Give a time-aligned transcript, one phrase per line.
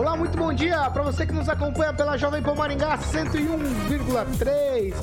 [0.00, 4.94] Olá, muito bom dia para você que nos acompanha pela Jovem Pan Maringá 101,3.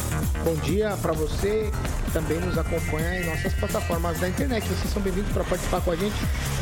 [0.44, 1.72] Bom dia para você
[2.04, 4.68] que também nos acompanha em nossas plataformas da internet.
[4.68, 6.16] Vocês são bem-vindos para participar com a gente.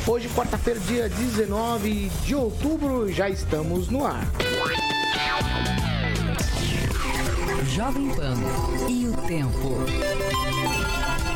[0.06, 4.28] Hoje, quarta-feira, dia 19 de outubro, já estamos no ar.
[7.70, 8.36] Jovem Pan
[8.90, 9.78] e o tempo.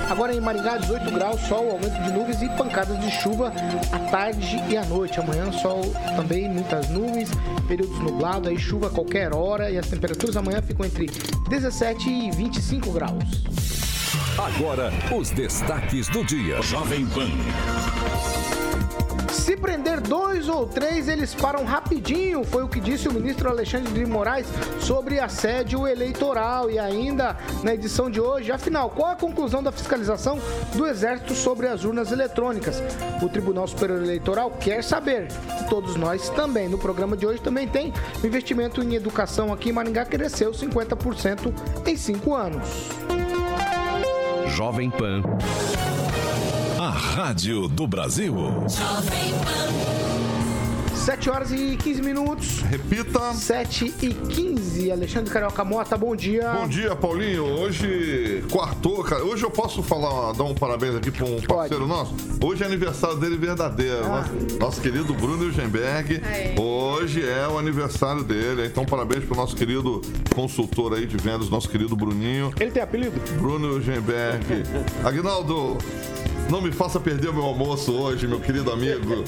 [0.09, 3.54] Agora em Maringá, 18 graus, sol, aumento de nuvens e pancadas de chuva
[3.91, 5.20] à tarde e à noite.
[5.20, 5.81] Amanhã, sol
[6.16, 7.30] também, muitas nuvens,
[7.67, 11.06] períodos nublados, aí chuva a qualquer hora e as temperaturas amanhã ficam entre
[11.48, 13.23] 17 e 25 graus.
[14.38, 16.59] Agora, os destaques do dia.
[16.64, 17.30] Jovem Pan.
[19.50, 23.92] Se prender dois ou três, eles param rapidinho, foi o que disse o ministro Alexandre
[23.92, 24.45] de Moraes
[24.80, 26.69] sobre assédio eleitoral.
[26.69, 30.39] E ainda na edição de hoje, afinal, qual a conclusão da fiscalização
[30.75, 32.80] do Exército sobre as urnas eletrônicas?
[33.23, 35.30] O Tribunal Superior Eleitoral quer saber.
[35.67, 36.70] Todos nós também.
[36.70, 37.92] No programa de hoje também tem
[38.23, 41.52] investimento em educação aqui em Maringá cresceu 50%
[41.88, 42.67] em cinco anos.
[44.45, 45.23] Jovem Pan.
[46.90, 48.36] A Rádio do Brasil.
[50.95, 52.62] 7 horas e 15 minutos.
[52.62, 53.32] Repita.
[53.32, 54.92] 7 e 15.
[54.92, 56.50] Alexandre Carioca Mota, bom dia.
[56.50, 57.44] Bom dia, Paulinho.
[57.45, 59.23] Hoje, quartou, cara.
[59.23, 62.16] Hoje eu posso falar, dar um parabéns aqui para um parceiro nosso?
[62.44, 64.06] Hoje é aniversário dele verdadeiro.
[64.06, 64.10] Ah.
[64.10, 66.23] Nosso, nosso querido Bruno Eugenberg.
[66.60, 68.66] Hoje é o aniversário dele.
[68.66, 70.02] Então, parabéns pro nosso querido
[70.34, 72.52] consultor aí de vendas, nosso querido Bruninho.
[72.60, 73.22] Ele tem apelido?
[73.39, 74.44] Bruno Eugenberg.
[75.05, 75.78] Aguinaldo,
[76.49, 79.23] não me faça perder o meu almoço hoje, meu querido amigo.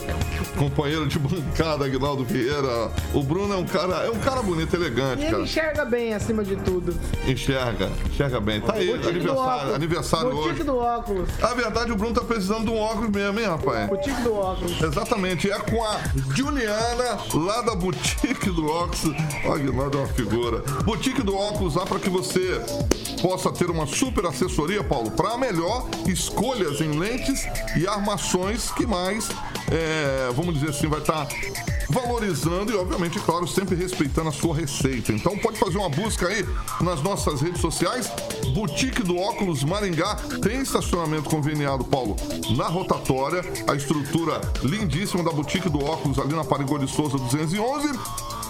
[0.58, 2.92] Companheiro de bancada, Aguinaldo Vieira.
[3.14, 5.44] O Bruno é um cara, é um cara bonito, elegante, E ele cara.
[5.44, 6.94] enxerga bem acima de tudo.
[7.28, 8.60] Enxerga, enxerga bem.
[8.62, 10.64] Tá aí, Boutique do aniversário, aniversário Boutique hoje.
[10.64, 11.30] do óculos.
[11.42, 13.88] A verdade, o Bruno tá precisando de um óculos mesmo, hein, rapaz?
[13.88, 14.82] Boutique do óculos.
[14.82, 16.00] Exatamente, é com a
[16.36, 19.16] Juliana, lá da Boutique do Óculos.
[19.46, 20.60] Ó, Aguinaldo é uma figura.
[20.84, 22.60] Boutique do Óculos, lá para que você
[23.22, 27.11] possa ter uma super assessoria, Paulo, para melhor escolhas em lentes
[27.76, 29.30] e armações que mais,
[29.72, 31.28] é, vamos dizer assim, vai estar
[31.92, 35.12] valorizando e, obviamente, claro, sempre respeitando a sua receita.
[35.12, 36.46] Então pode fazer uma busca aí
[36.80, 38.10] nas nossas redes sociais.
[38.54, 42.16] Boutique do Óculos Maringá tem estacionamento conveniado, Paulo,
[42.56, 43.42] na rotatória.
[43.68, 48.41] A estrutura lindíssima da Boutique do Óculos ali na Parigô de Souza 211.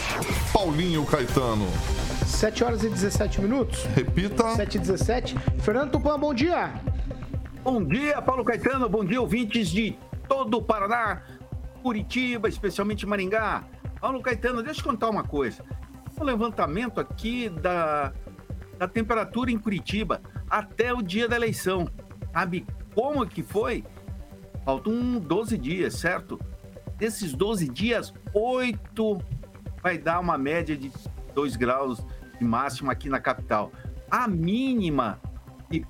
[0.53, 1.67] Paulinho Caetano.
[2.25, 3.83] 7 horas e 17 minutos.
[3.93, 4.55] Repita.
[4.55, 5.35] 7 e 17.
[5.59, 6.75] Fernando Tupan, bom dia.
[7.61, 8.87] Bom dia, Paulo Caetano.
[8.87, 11.21] Bom dia, ouvintes de todo o Paraná,
[11.83, 13.65] Curitiba, especialmente Maringá.
[13.99, 15.65] Paulo Caetano, deixa eu contar uma coisa.
[16.19, 18.13] Um levantamento aqui da,
[18.77, 21.87] da temperatura em Curitiba até o dia da eleição.
[22.31, 23.83] Sabe como que foi?
[24.63, 26.39] Faltam 12 dias, certo?
[26.97, 29.17] Desses 12 dias, 8
[29.81, 30.89] vai dar uma média de
[31.35, 32.05] 2 graus
[32.39, 33.73] de máxima aqui na capital.
[34.09, 35.19] A mínima,
[35.69, 35.83] e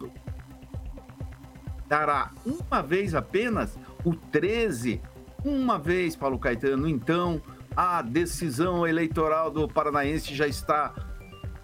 [1.87, 4.99] dará uma vez apenas o 13,
[5.43, 6.87] uma vez, Paulo Caetano.
[6.87, 7.41] Então,
[7.75, 10.93] a decisão eleitoral do Paranaense já está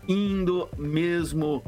[0.08, 1.64] indo mesmo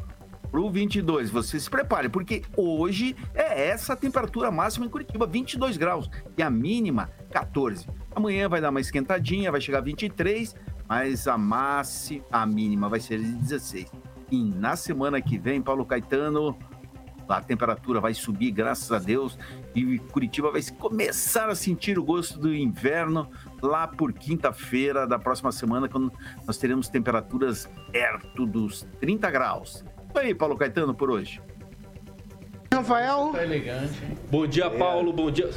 [0.51, 1.29] pro 22.
[1.29, 6.43] Você se prepare, porque hoje é essa a temperatura máxima em Curitiba, 22 graus, e
[6.43, 7.87] a mínima 14.
[8.13, 10.55] Amanhã vai dar uma esquentadinha, vai chegar a 23,
[10.87, 13.91] mas a máxima, a mínima vai ser de 16.
[14.29, 16.57] E na semana que vem, Paulo Caetano,
[17.37, 19.37] a temperatura vai subir, graças a Deus,
[19.75, 23.29] e Curitiba vai começar a sentir o gosto do inverno
[23.61, 26.11] lá por quinta-feira da próxima semana, quando
[26.45, 29.83] nós teremos temperaturas perto dos 30 graus.
[30.09, 31.41] Isso aí, Paulo Caetano, por hoje.
[32.73, 33.31] Rafael.
[33.33, 34.17] Tá elegante, hein?
[34.29, 35.11] Bom dia, Paulo.
[35.11, 35.49] Bom dia.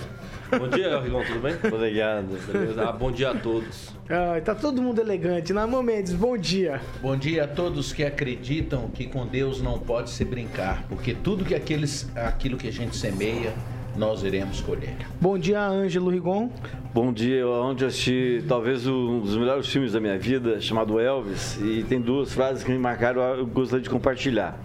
[0.51, 1.55] Bom dia, irmão, tudo bem?
[1.73, 2.53] Obrigado.
[2.53, 2.89] Beleza?
[2.89, 3.94] Ah, bom dia a todos.
[4.07, 5.55] Ai, tá todo mundo elegante.
[5.55, 6.79] Naimo Mendes, bom dia.
[7.01, 11.43] Bom dia a todos que acreditam que com Deus não pode se brincar, porque tudo
[11.43, 13.55] que aqueles, aquilo que a gente semeia,
[13.97, 14.95] nós iremos colher.
[15.19, 16.51] Bom dia, Ângelo Rigon.
[16.93, 21.59] Bom dia, onde eu assisti talvez um dos melhores filmes da minha vida, chamado Elvis,
[21.63, 24.61] e tem duas frases que me marcaram, eu gostaria de compartilhar.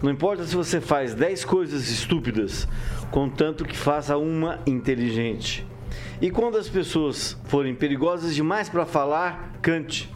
[0.00, 2.68] Não importa se você faz 10 coisas estúpidas,
[3.10, 5.66] contanto que faça uma inteligente.
[6.20, 10.08] E quando as pessoas forem perigosas demais para falar, cante.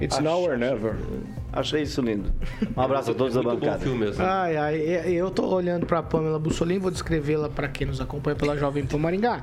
[0.00, 0.96] It's now or never.
[1.50, 2.30] Achei isso lindo.
[2.76, 3.82] Um abraço a todos da Muito bom bancada.
[3.82, 4.22] filme mesmo.
[4.22, 8.36] Ai, ai, e- eu tô olhando pra Pamela Bussolini, vou descrevê-la pra quem nos acompanha
[8.36, 9.42] pela Jovem Pan Maringá.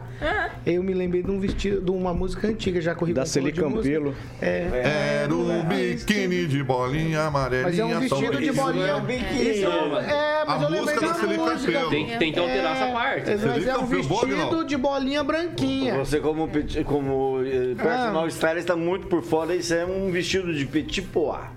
[0.66, 4.14] Eu me lembrei de um vestido, de uma música antiga, já corri Da Celi Campelo.
[4.42, 7.64] É, Era um biquíni de bolinha amarelinha.
[7.70, 8.86] mas é um vestido de Isso bolinha.
[8.86, 11.72] é- Isso é, mas A eu lembrei música da da Celi música.
[11.72, 11.90] Campelo.
[11.90, 13.30] Tem, tem que alterar essa parte.
[13.32, 15.96] É, mas é um vestido de bolinha branquinha.
[15.98, 16.48] Você como,
[16.86, 18.28] como eh, personal Ah.
[18.28, 21.55] stylist está muito por fora, isso é um vestido de petit pois.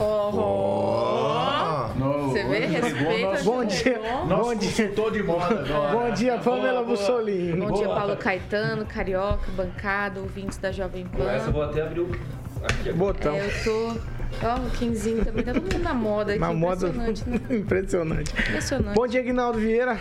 [0.00, 1.90] Ah,
[2.28, 2.58] Você vê?
[2.66, 3.42] Respeita.
[3.42, 5.92] Bom dia, bom dia, de moda agora.
[5.92, 7.58] bom dia, Pamela Bussolini.
[7.60, 11.50] Bom dia, Paulo Caetano, Carioca, bancada, ouvintes da Jovem Com essa eu Pan.
[11.52, 12.10] vou até abrir o.
[12.62, 12.92] Aqui.
[12.92, 13.34] Botão.
[13.34, 13.96] É, eu tô.
[14.46, 16.40] Ó, o Quinzinho também, tá todo mundo na moda aqui.
[16.40, 17.40] Na moda Impressionante, né?
[17.56, 18.32] impressionante.
[18.32, 18.94] Impressionante.
[18.94, 19.98] Bom dia, Guinaldo Vieira.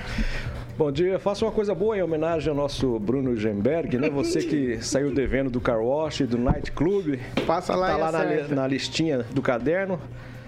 [0.78, 4.12] Bom dia, faça uma coisa boa em homenagem ao nosso Bruno Gemberg, né?
[4.12, 8.12] Você que saiu devendo do Car Wash, do Night Club, Passa lá tá e lá
[8.12, 10.00] na, na listinha do caderno.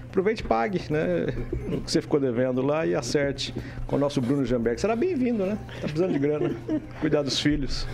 [0.07, 1.33] Aproveite e pague, né?
[1.73, 3.55] O que você ficou devendo lá e acerte
[3.87, 4.79] com o nosso Bruno Gemberg.
[4.79, 5.57] Será bem-vindo, né?
[5.81, 6.55] Tá precisando de grana.
[7.01, 7.87] Cuidar dos filhos.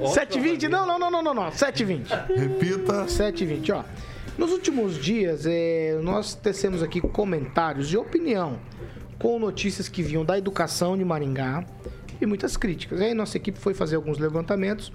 [0.00, 0.68] 7h20?
[0.68, 1.48] Não, não, não, não, não, não.
[1.48, 2.36] 7h20.
[2.36, 3.06] repita.
[3.06, 3.84] 7h20, ó.
[4.36, 8.58] Nos últimos dias, é, nós tecemos aqui comentários de opinião
[9.18, 11.64] com notícias que vinham da educação de Maringá
[12.20, 13.00] e muitas críticas.
[13.00, 14.92] Aí nossa equipe foi fazer alguns levantamentos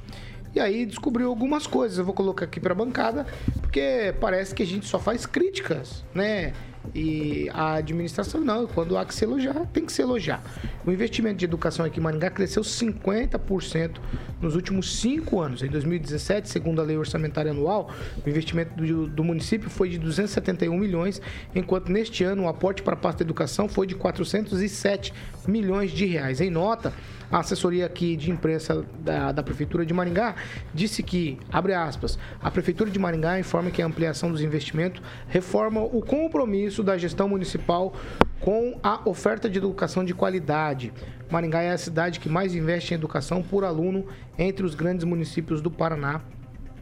[0.54, 1.98] e aí descobriu algumas coisas.
[1.98, 3.26] Eu vou colocar aqui para a bancada,
[3.62, 6.54] porque parece que a gente só faz críticas, né?
[6.94, 10.42] E a administração não, quando há que se elogiar, tem que se elogiar.
[10.86, 13.98] O investimento de educação aqui em Maringá cresceu 50%
[14.42, 15.62] nos últimos cinco anos.
[15.62, 17.92] Em 2017, segundo a lei orçamentária anual,
[18.26, 21.22] o investimento do, do município foi de 271 milhões,
[21.54, 25.14] enquanto neste ano o aporte para a pasta da educação foi de 407
[25.48, 26.42] milhões de reais.
[26.42, 26.94] Em nota,
[27.32, 30.36] a assessoria aqui de imprensa da, da Prefeitura de Maringá
[30.74, 35.82] disse que, abre aspas, a Prefeitura de Maringá informa que a ampliação dos investimentos reforma
[35.82, 37.94] o compromisso da gestão municipal
[38.40, 40.94] com a oferta de educação de qualidade.
[41.30, 44.06] Maringá é a cidade que mais investe em educação por aluno
[44.38, 46.22] entre os grandes municípios do Paraná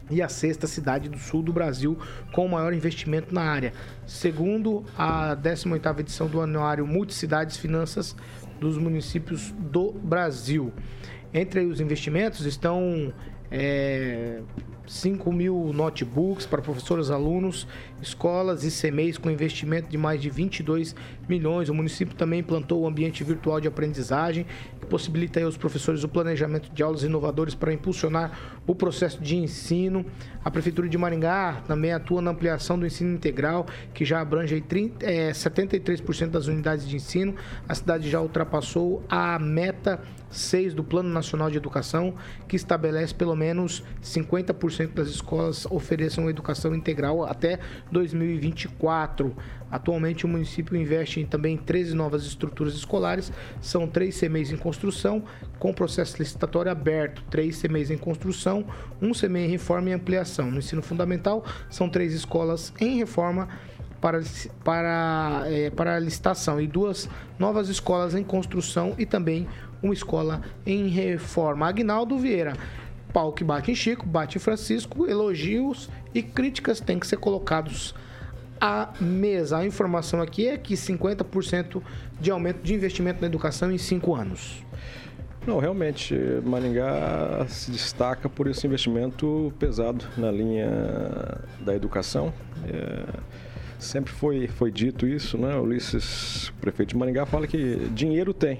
[0.09, 1.97] e a sexta cidade do sul do Brasil
[2.31, 3.73] com o maior investimento na área.
[4.05, 8.15] Segundo a 18ª edição do Anuário Multicidades Finanças
[8.59, 10.71] dos Municípios do Brasil.
[11.33, 13.13] Entre os investimentos estão
[13.51, 14.41] é,
[14.87, 17.67] 5 mil notebooks para professores, alunos,
[18.01, 20.95] escolas e CMEs com investimento de mais de 22
[21.27, 21.69] milhões.
[21.69, 24.45] O município também implantou o ambiente virtual de aprendizagem,
[24.79, 30.05] que possibilita aos professores o planejamento de aulas inovadores para impulsionar o processo de ensino.
[30.43, 34.61] A Prefeitura de Maringá também atua na ampliação do ensino integral, que já abrange aí
[34.61, 37.35] 30, é, 73% das unidades de ensino.
[37.67, 42.13] A cidade já ultrapassou a meta 6 do Plano Nacional de Educação,
[42.47, 47.59] que estabelece pelo menos 50% das escolas ofereçam educação integral até
[47.91, 49.35] 2024.
[49.69, 54.57] Atualmente, o município investe em também em 13 novas estruturas escolares, são três CMEs em
[54.57, 55.23] construção,
[55.59, 58.65] com processo licitatório aberto, três CMEs em construção,
[59.01, 60.49] um CME em reforma e ampliação.
[60.49, 63.49] No ensino fundamental, são três escolas em reforma
[63.99, 64.21] para,
[64.63, 69.47] para, é, para licitação e duas novas escolas em construção e também
[69.81, 71.67] uma escola em reforma.
[71.67, 72.53] Agnaldo Vieira,
[73.13, 77.95] pau que bate em Chico, bate em Francisco, elogios e críticas têm que ser colocados
[78.59, 79.57] à mesa.
[79.57, 81.81] A informação aqui é que 50%
[82.19, 84.63] de aumento de investimento na educação em cinco anos.
[85.45, 90.69] Não, realmente, Maringá se destaca por esse investimento pesado na linha
[91.61, 92.33] da educação.
[92.67, 93.05] É,
[93.79, 95.55] sempre foi, foi dito isso, né?
[95.55, 98.59] Ulisses, prefeito de Maringá, fala que dinheiro tem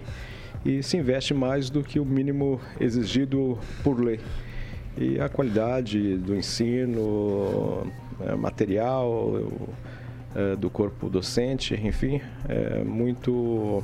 [0.67, 4.19] e se investe mais do que o mínimo exigido por lei.
[4.97, 9.49] E a qualidade do ensino, é, material,
[10.35, 12.19] é, do corpo docente, enfim,
[12.49, 13.81] é muito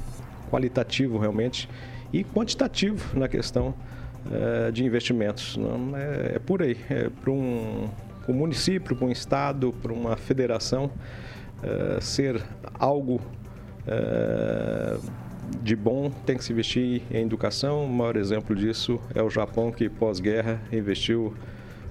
[0.52, 1.70] qualitativo realmente
[2.12, 3.74] e quantitativo na questão
[4.30, 5.56] é, de investimentos.
[5.56, 7.88] Não é, é por aí, é para um,
[8.28, 10.92] um, município, para um estado, para uma federação
[12.02, 12.44] ser
[12.78, 13.22] algo
[15.62, 17.86] de bom tem que se investir em educação.
[17.86, 21.34] O maior exemplo disso é o Japão que pós-guerra investiu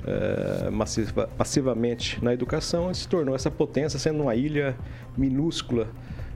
[0.06, 4.76] é, massiva, massivamente na educação e se tornou essa potência, sendo uma ilha
[5.16, 5.88] minúscula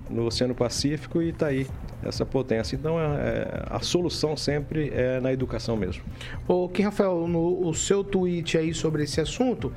[0.09, 1.67] no Oceano Pacífico e está aí
[2.03, 2.77] essa potência.
[2.77, 6.03] Então, é, a solução sempre é na educação mesmo.
[6.47, 9.73] O que, Rafael, no o seu tweet aí sobre esse assunto,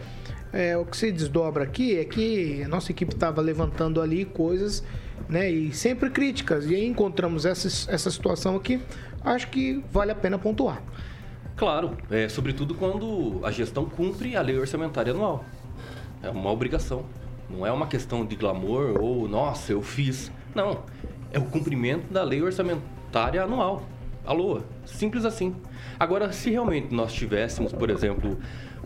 [0.53, 4.83] é, o que se desdobra aqui é que a nossa equipe estava levantando ali coisas,
[5.27, 6.65] né, e sempre críticas.
[6.65, 8.81] E aí encontramos essa, essa situação aqui,
[9.23, 10.81] acho que vale a pena pontuar.
[11.55, 15.43] Claro, é, sobretudo quando a gestão cumpre a lei orçamentária anual.
[16.23, 17.03] É uma obrigação.
[17.49, 20.31] Não é uma questão de glamour ou, nossa, eu fiz.
[20.55, 20.83] Não.
[21.31, 23.83] É o cumprimento da lei orçamentária anual.
[24.25, 24.63] A LOA.
[24.85, 25.55] Simples assim.
[25.99, 28.37] Agora, se realmente nós tivéssemos, por exemplo,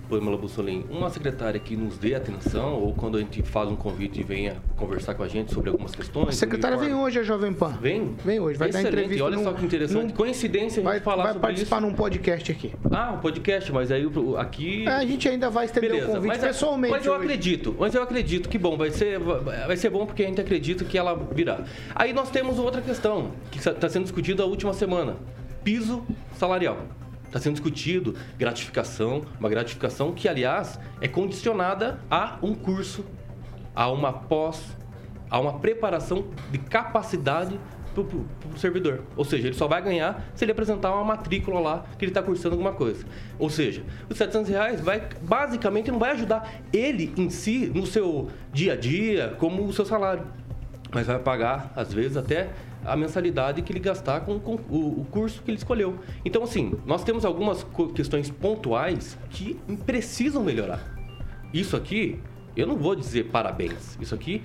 [0.10, 4.20] Pamela Bussolini, uma secretária que nos dê atenção, ou quando a gente faz um convite
[4.20, 6.30] e venha conversar com a gente sobre algumas questões.
[6.30, 7.78] A secretária vem hoje, a Jovem Pan.
[7.82, 8.16] Vem?
[8.24, 8.92] Vem hoje, vai Excelente.
[8.92, 9.24] dar entrevista.
[9.26, 10.04] Olha num- só que interessante.
[10.04, 11.86] num- Coincidência a gente vai, falar vai sobre participar isso.
[11.88, 12.74] num podcast aqui.
[12.92, 14.06] Ah, um podcast, mas aí
[14.38, 14.86] aqui.
[14.88, 16.92] É, a gente ainda vai estender Beleza, o convite mas, é- pessoalmente.
[16.94, 17.24] mas eu hoje.
[17.24, 20.84] acredito, mas eu acredito que bom, vai ser, vai ser bom porque a gente acredita
[20.86, 21.62] que ela virá.
[21.96, 25.16] Aí nós temos outra questão que está sendo discutida a última semana:
[25.64, 26.04] piso
[26.38, 26.78] salarial.
[27.34, 33.04] Está sendo discutido gratificação, uma gratificação que, aliás, é condicionada a um curso,
[33.74, 34.62] a uma pós,
[35.32, 37.60] a uma preparação de capacidade
[37.92, 39.02] para o servidor.
[39.18, 42.22] Ou seja, ele só vai ganhar se ele apresentar uma matrícula lá que ele está
[42.22, 43.04] cursando alguma coisa.
[43.40, 48.30] Ou seja, os 700 reais vai, basicamente não vai ajudar ele em si no seu
[48.52, 50.28] dia a dia como o seu salário.
[50.92, 52.50] Mas vai pagar, às vezes, até
[52.86, 56.00] a mensalidade que ele gastar com, com o, o curso que ele escolheu.
[56.24, 60.94] Então, assim, nós temos algumas questões pontuais que precisam melhorar.
[61.54, 62.20] Isso aqui,
[62.56, 63.98] eu não vou dizer parabéns.
[64.02, 64.42] Isso aqui,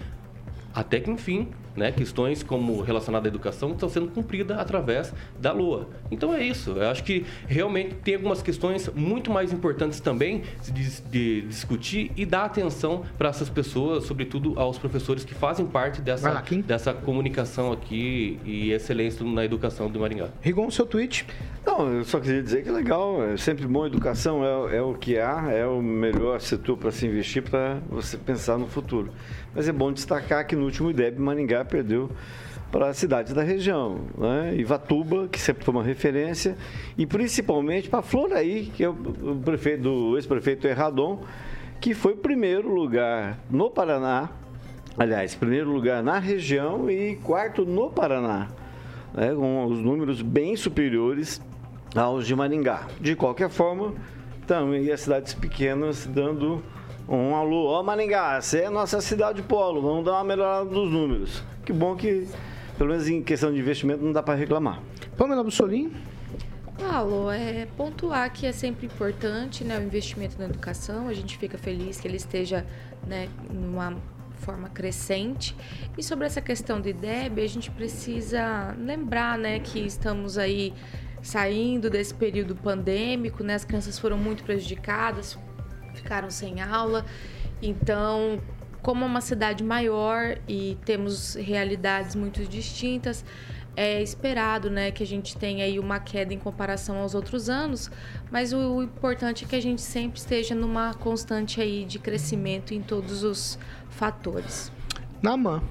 [0.78, 5.88] até que enfim, né, questões como relacionadas à educação estão sendo cumpridas através da LOA.
[6.08, 6.70] Então é isso.
[6.70, 12.24] Eu acho que realmente tem algumas questões muito mais importantes também de, de discutir e
[12.24, 17.72] dar atenção para essas pessoas, sobretudo aos professores que fazem parte dessa, lá, dessa comunicação
[17.72, 20.28] aqui e excelência na educação do Maringá.
[20.40, 21.26] Rigon, seu tweet.
[21.66, 23.84] Não, eu só queria dizer que é legal, é sempre bom.
[23.84, 28.16] Educação é, é o que há, é o melhor setor para se investir para você
[28.16, 29.10] pensar no futuro.
[29.58, 32.08] Mas é bom destacar que no último IDEB, Maringá perdeu
[32.70, 34.54] para as cidades da região, né?
[34.56, 36.56] Ivatuba, que sempre foi uma referência,
[36.96, 41.24] e principalmente para Floraí, que é o o prefeito do ex-prefeito Erradon,
[41.80, 44.30] que foi primeiro lugar no Paraná,
[44.96, 48.46] aliás, primeiro lugar na região e quarto no Paraná
[49.12, 51.42] né, com os números bem superiores
[51.96, 52.86] aos de Maringá.
[53.00, 53.92] De qualquer forma,
[54.46, 56.62] também as cidades pequenas dando
[57.08, 57.66] um alô.
[57.66, 61.42] Ó, Maringá, essa é a nossa cidade polo, vamos dar uma melhorada dos números.
[61.64, 62.28] Que bom que,
[62.76, 64.82] pelo menos em questão de investimento, não dá para reclamar.
[65.16, 65.92] Pamela Bussolini.
[66.78, 71.08] Paulo, é pontuar que é sempre importante né, o investimento na educação.
[71.08, 72.64] A gente fica feliz que ele esteja
[73.04, 73.96] né, numa
[74.36, 75.56] forma crescente.
[75.96, 80.72] E sobre essa questão do IDEB, a gente precisa lembrar né, que estamos aí
[81.20, 85.36] saindo desse período pandêmico, né, as crianças foram muito prejudicadas,
[85.94, 87.04] ficaram sem aula.
[87.62, 88.40] Então,
[88.82, 93.24] como é uma cidade maior e temos realidades muito distintas,
[93.76, 97.88] é esperado, né, que a gente tenha aí uma queda em comparação aos outros anos,
[98.28, 102.74] mas o, o importante é que a gente sempre esteja numa constante aí de crescimento
[102.74, 103.56] em todos os
[103.90, 104.72] fatores.
[105.22, 105.62] Naman.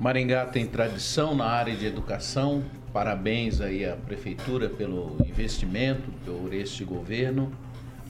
[0.00, 2.64] Maringá tem tradição na área de educação.
[2.92, 7.52] Parabéns aí à prefeitura pelo investimento por este governo.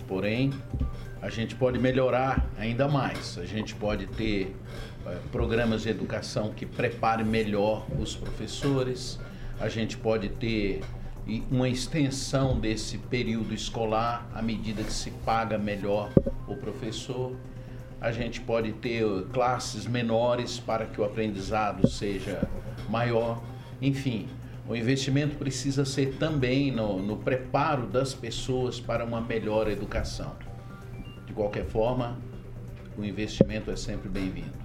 [0.06, 0.52] Porém,
[1.24, 3.38] a gente pode melhorar ainda mais.
[3.38, 4.54] A gente pode ter
[5.06, 9.18] eh, programas de educação que preparem melhor os professores.
[9.58, 10.82] A gente pode ter
[11.50, 16.12] uma extensão desse período escolar à medida que se paga melhor
[16.46, 17.34] o professor.
[18.02, 22.46] A gente pode ter uh, classes menores para que o aprendizado seja
[22.86, 23.42] maior.
[23.80, 24.28] Enfim,
[24.68, 30.36] o investimento precisa ser também no, no preparo das pessoas para uma melhor educação.
[31.26, 32.16] De qualquer forma,
[32.96, 34.64] o investimento é sempre bem-vindo.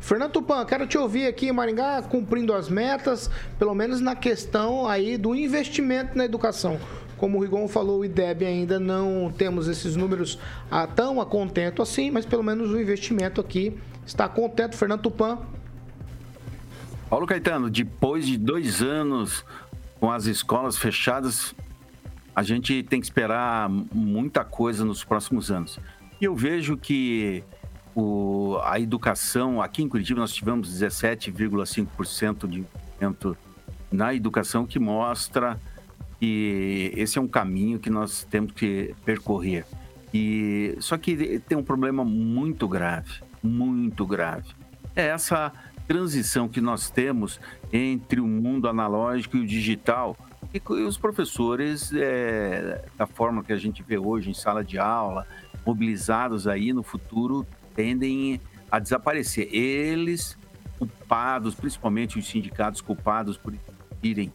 [0.00, 4.86] Fernando Tupan, quero te ouvir aqui em Maringá, cumprindo as metas, pelo menos na questão
[4.86, 6.78] aí do investimento na educação.
[7.16, 10.38] Como o Rigon falou, o IDEB ainda não temos esses números
[10.70, 14.76] ah, tão a contento assim, mas pelo menos o investimento aqui está contento.
[14.76, 15.38] Fernando Tupan.
[17.10, 19.44] Paulo Caetano, depois de dois anos
[19.98, 21.54] com as escolas fechadas,
[22.36, 25.80] a gente tem que esperar muita coisa nos próximos anos.
[26.20, 27.44] E eu vejo que
[27.94, 33.36] o, a educação, aqui em Curitiba nós tivemos 17,5% de investimento
[33.90, 35.58] na educação, que mostra
[36.20, 39.64] que esse é um caminho que nós temos que percorrer.
[40.12, 44.48] E só que tem um problema muito grave, muito grave.
[44.96, 45.52] É essa
[45.86, 47.40] transição que nós temos
[47.72, 50.16] entre o mundo analógico e o digital.
[50.52, 55.26] E os professores, é, da forma que a gente vê hoje em sala de aula,
[55.66, 58.40] mobilizados aí no futuro, tendem
[58.70, 59.48] a desaparecer.
[59.52, 60.38] Eles,
[60.78, 63.54] culpados, principalmente os sindicatos culpados por
[64.02, 64.32] irem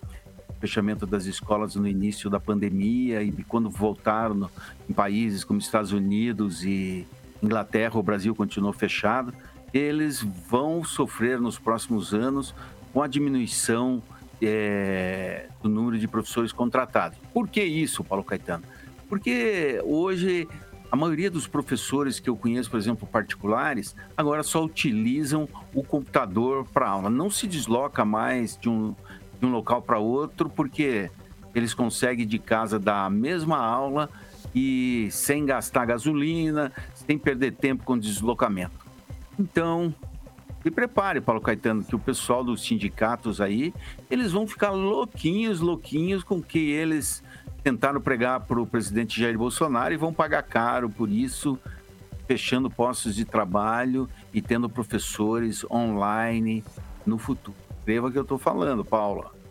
[0.60, 4.52] fechamento das escolas no início da pandemia e quando voltaram no-
[4.90, 7.06] em países como Estados Unidos e
[7.42, 9.34] Inglaterra, o Brasil continuou fechado,
[9.74, 12.54] eles vão sofrer nos próximos anos
[12.94, 14.02] com a diminuição
[14.42, 17.18] eh, do número de professores contratados.
[17.34, 18.64] Por que isso, Paulo Caetano?
[19.08, 20.48] Porque hoje
[20.94, 26.68] a maioria dos professores que eu conheço, por exemplo, particulares, agora só utilizam o computador
[26.72, 27.10] para aula.
[27.10, 28.96] Não se desloca mais de um,
[29.40, 31.10] de um local para outro, porque
[31.56, 34.08] eles conseguem de casa dar a mesma aula
[34.54, 38.86] e sem gastar gasolina, sem perder tempo com deslocamento.
[39.40, 39.94] Então,
[40.64, 43.74] se prepare, Paulo Caetano, que o pessoal dos sindicatos aí,
[44.10, 47.22] eles vão ficar louquinhos, louquinhos com que eles
[47.62, 51.60] tentaram pregar para o presidente Jair Bolsonaro e vão pagar caro por isso,
[52.26, 56.64] fechando postos de trabalho e tendo professores online
[57.06, 57.58] no futuro.
[57.80, 59.43] Escreva o que eu estou falando, Paula.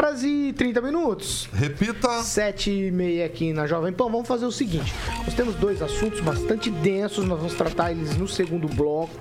[0.00, 1.48] Horas e 30 minutos.
[1.52, 2.22] Repita.
[2.22, 4.08] 7 e meia aqui na Jovem Pan.
[4.08, 8.28] Vamos fazer o seguinte: nós temos dois assuntos bastante densos, nós vamos tratar eles no
[8.28, 9.12] segundo bloco.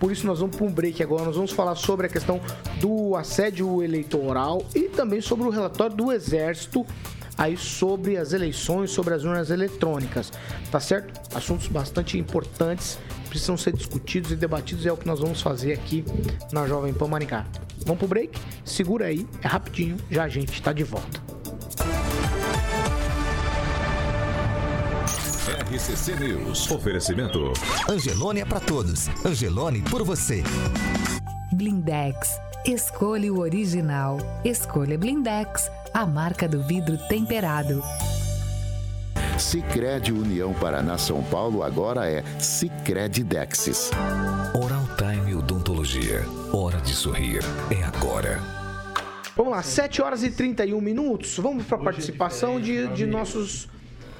[0.00, 1.24] Por isso, nós vamos para um break agora.
[1.24, 2.40] Nós vamos falar sobre a questão
[2.80, 6.84] do assédio eleitoral e também sobre o relatório do Exército
[7.36, 10.30] aí sobre as eleições, sobre as urnas eletrônicas,
[10.70, 11.18] tá certo?
[11.34, 12.98] Assuntos bastante importantes,
[13.32, 16.04] precisam ser discutidos e debatidos, é o que nós vamos fazer aqui
[16.52, 17.46] na Jovem Pan Maringá.
[17.86, 18.38] Vamos pro break?
[18.62, 21.18] Segura aí, é rapidinho, já a gente tá de volta.
[25.72, 26.70] RCC News.
[26.70, 27.54] Oferecimento.
[27.88, 29.08] Angelone é pra todos.
[29.24, 30.42] Angelone por você.
[31.54, 32.38] Blindex.
[32.66, 34.18] Escolha o original.
[34.44, 37.82] Escolha Blindex, a marca do vidro temperado.
[39.38, 43.90] Sicredi União Paraná São Paulo agora é Sicredi Dexis.
[44.54, 46.24] Oral Time Odontologia.
[46.52, 47.42] Hora de sorrir.
[47.70, 48.40] É agora.
[49.36, 51.38] Vamos lá, 7 horas e 31 minutos.
[51.38, 53.68] Vamos para a participação de, de nossos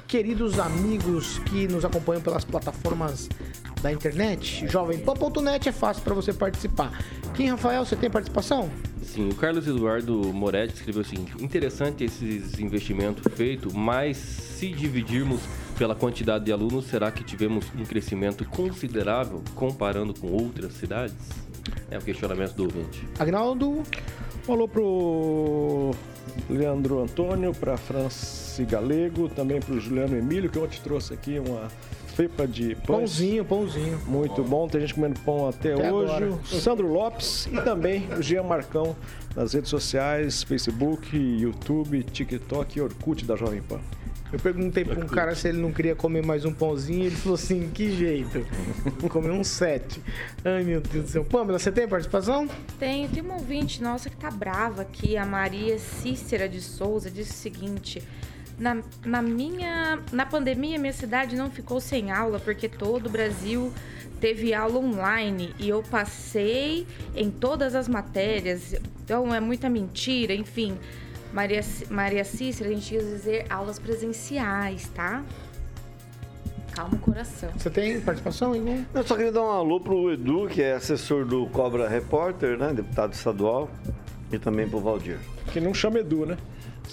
[0.07, 3.29] queridos amigos que nos acompanham pelas plataformas
[3.83, 4.65] da internet.
[4.67, 6.97] Jovempan.net é fácil para você participar.
[7.35, 8.71] Quem, Rafael, você tem participação?
[9.03, 15.41] Sim, o Carlos Eduardo Moretti escreveu o seguinte: interessante esses investimentos feitos, mas se dividirmos
[15.77, 21.15] pela quantidade de alunos, será que tivemos um crescimento considerável comparando com outras cidades?
[21.91, 23.07] É o questionamento do ouvinte.
[23.19, 23.83] Agnaldo?
[24.47, 25.91] Um alô pro
[26.49, 31.69] Leandro Antônio, para Franci Galego, também pro Juliano Emílio, que ontem trouxe aqui uma
[32.15, 32.85] fepa de pães.
[32.85, 33.99] Pãozinho, pãozinho.
[34.07, 36.11] Muito bom, tem gente comendo pão até, Até hoje.
[36.13, 36.39] agora.
[36.45, 38.95] Sandro Lopes e também o Jean Marcão
[39.35, 43.79] nas redes sociais, Facebook, YouTube, TikTok e Orkut da Jovem Pan.
[44.31, 47.35] Eu perguntei para um cara se ele não queria comer mais um pãozinho, ele falou
[47.35, 48.43] assim, que jeito?
[49.09, 50.01] Comer um sete.
[50.43, 51.23] Ai, meu Deus do céu.
[51.23, 52.49] Pamela, você tem participação?
[52.79, 57.29] Tem, tem uma ouvinte nossa que tá brava aqui, a Maria Cícera de Souza, disse
[57.29, 58.01] o seguinte.
[58.57, 59.99] Na, na minha.
[60.11, 63.73] Na pandemia, minha cidade não ficou sem aula, porque todo o Brasil
[64.19, 68.73] teve aula online e eu passei em todas as matérias.
[69.03, 70.77] Então é muita mentira, enfim.
[71.33, 75.23] Maria, Maria Cícera, a gente quis dizer aulas presenciais, tá?
[76.71, 77.49] Calma o coração.
[77.57, 78.77] Você tem participação, Igor?
[78.93, 82.73] Eu só queria dar um alô pro Edu, que é assessor do Cobra Repórter, né?
[82.73, 83.69] Deputado estadual.
[84.31, 85.19] E também pro Valdir.
[85.51, 86.37] Que não chama Edu, né?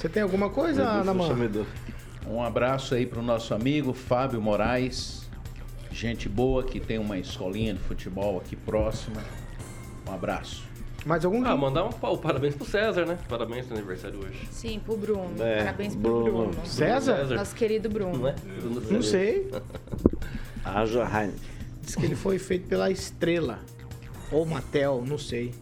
[0.00, 1.66] Você tem alguma coisa, Chama Edu.
[2.26, 5.28] Um abraço aí pro nosso amigo Fábio Moraes.
[5.92, 9.22] Gente boa que tem uma escolinha de futebol aqui próxima.
[10.08, 10.64] Um abraço.
[11.04, 11.44] Mais algum?
[11.44, 13.18] Ah, mandar um pau- parabéns pro César, né?
[13.28, 14.48] Parabéns no aniversário hoje.
[14.50, 15.34] Sim, pro Bruno.
[15.38, 16.48] É, Parabéns pro Bruno.
[16.48, 16.66] Bruno.
[16.66, 17.16] César?
[17.18, 17.34] César.
[17.36, 18.20] Nosso querido Bruno.
[18.20, 18.34] Não é?
[18.90, 19.50] Não sei.
[20.64, 21.50] Haja Heineken.
[21.82, 23.58] Diz que ele foi feito pela Estrela.
[24.32, 25.52] Ou Matel, não sei.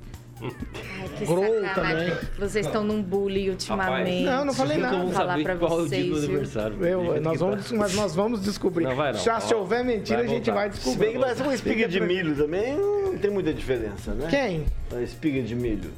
[0.43, 2.11] Ai, que Grow sacanagem.
[2.11, 2.29] também.
[2.39, 4.23] Vocês estão num bullying ultimamente.
[4.25, 4.99] Não, não falei nada.
[4.99, 6.43] Vou falar pra vocês, viu?
[6.87, 8.85] Eu, nós vamos, mas nós vamos descobrir.
[8.85, 9.19] Não vai não.
[9.21, 10.61] Já se houver mentira, vai a gente voltar.
[10.61, 10.99] vai Se descobrir.
[11.07, 14.27] bem que parece uma espiga de milho também, não tem muita diferença, né?
[14.31, 14.67] Quem?
[14.97, 15.91] A espiga de milho.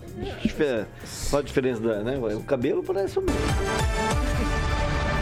[0.42, 0.86] Difer-
[1.28, 2.18] Qual a diferença da, né?
[2.34, 3.40] O cabelo parece o mesmo.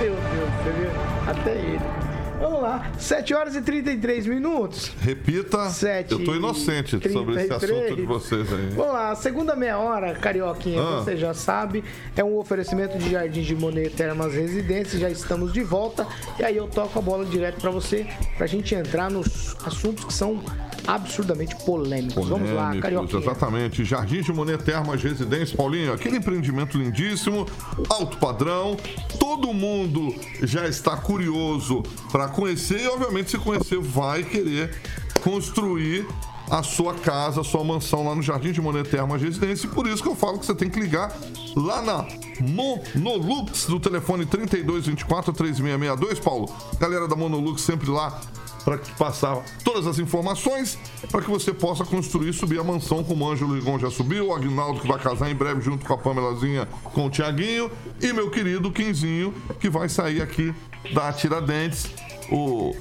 [0.00, 0.90] Meu Deus, você viu?
[1.26, 2.08] Até ele.
[2.40, 4.92] Vamos lá, 7 horas e 33 minutos.
[5.01, 5.68] Repita.
[5.70, 7.83] Sete Eu tô inocente e sobre esse 33.
[7.85, 8.68] assunto de vocês aí.
[8.77, 11.01] Vamos lá, segunda meia hora, Carioquinha, Ah.
[11.01, 11.83] você já sabe,
[12.16, 16.07] é um oferecimento de Jardim de Monet Termas Residências, já estamos de volta.
[16.38, 20.12] E aí eu toco a bola direto pra você, pra gente entrar nos assuntos que
[20.14, 20.40] são
[20.87, 22.29] absurdamente polêmicos.
[22.29, 23.22] Vamos lá, Polêmicos, Carioquinha.
[23.22, 23.85] Exatamente.
[23.85, 27.46] Jardim de Monet Termas Residência, Paulinho, aquele empreendimento lindíssimo,
[27.90, 28.77] alto padrão.
[29.18, 34.75] Todo mundo já está curioso para conhecer e, obviamente, se conhecer, vai querer
[35.23, 36.07] construir
[36.51, 39.67] a sua casa, a sua mansão lá no Jardim de Monet Termas Residência.
[39.67, 41.14] E por isso que eu falo que você tem que ligar
[41.55, 42.07] lá na
[42.41, 46.51] Monolux, do telefone 3224 3662, Paulo.
[46.79, 48.21] Galera da Monolux sempre lá
[48.64, 50.79] para passar todas as informações
[51.11, 54.35] para que você possa construir subir a mansão como o Ângelo Rigon já subiu, o
[54.35, 58.31] Agnaldo que vai casar em breve junto com a Pamelazinha com o Tiaguinho e meu
[58.31, 60.55] querido Quinzinho que vai sair aqui
[60.93, 61.87] da Tiradentes,
[62.31, 62.75] o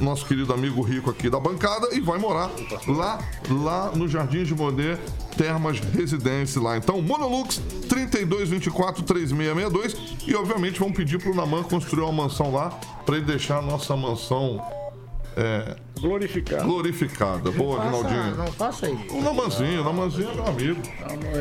[0.00, 2.50] nosso querido amigo rico aqui da bancada e vai morar
[2.86, 3.18] lá,
[3.50, 4.98] lá no Jardim de Monet
[5.36, 6.76] Termas Residência lá.
[6.76, 9.96] Então, Monolux 3224 3662
[10.26, 12.70] e obviamente vamos pedir pro Naman construir uma mansão lá
[13.04, 14.60] para ele deixar a nossa mansão
[15.38, 16.64] é, glorificada.
[16.64, 17.50] Glorificada.
[17.52, 18.36] Boa, Agnaldinho.
[18.36, 19.14] Não faça isso.
[19.16, 20.82] O Namanzinho, o Namanzinho é meu amigo.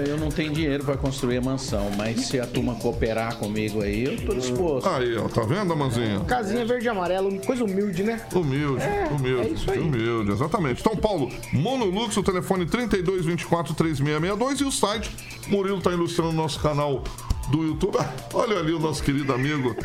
[0.07, 4.03] Eu não tenho dinheiro para construir a mansão, mas se a turma cooperar comigo aí,
[4.05, 4.87] eu tô disposto.
[4.87, 6.23] Aí, ó, tá vendo, Namanzinho?
[6.25, 8.21] Casinha verde e amarelo, coisa humilde, né?
[8.33, 9.79] Humilde, É, humilde, é isso aí.
[9.79, 10.81] humilde, exatamente.
[10.81, 15.09] Então, Paulo, Monolux, o telefone 3224 3662 e o site.
[15.47, 17.03] Murilo tá ilustrando o nosso canal
[17.49, 17.97] do YouTube.
[17.99, 19.75] Ah, Olha ali o nosso querido amigo,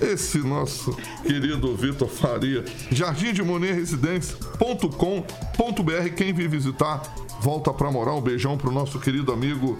[0.00, 2.64] esse nosso querido Vitor Faria.
[2.90, 6.08] Jardim de Monet Residência.com.br.
[6.16, 7.02] Quem vir visitar,
[7.40, 8.14] volta pra morar.
[8.14, 9.76] Um beijão pro nosso querido amigo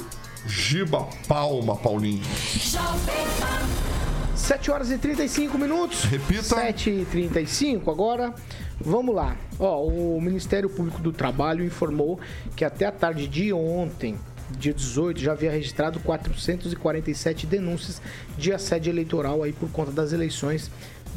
[0.47, 2.23] Giba Palma, Paulinho.
[4.35, 6.05] 7 horas e 35 minutos.
[6.05, 6.43] Repita.
[6.43, 8.35] 7 e 35 agora.
[8.81, 9.37] Vamos lá.
[9.59, 12.19] Ó, o Ministério Público do Trabalho informou
[12.57, 14.17] que até a tarde de ontem,
[14.57, 18.01] dia 18, já havia registrado 447 denúncias
[18.37, 20.71] de assédio eleitoral aí por conta das eleições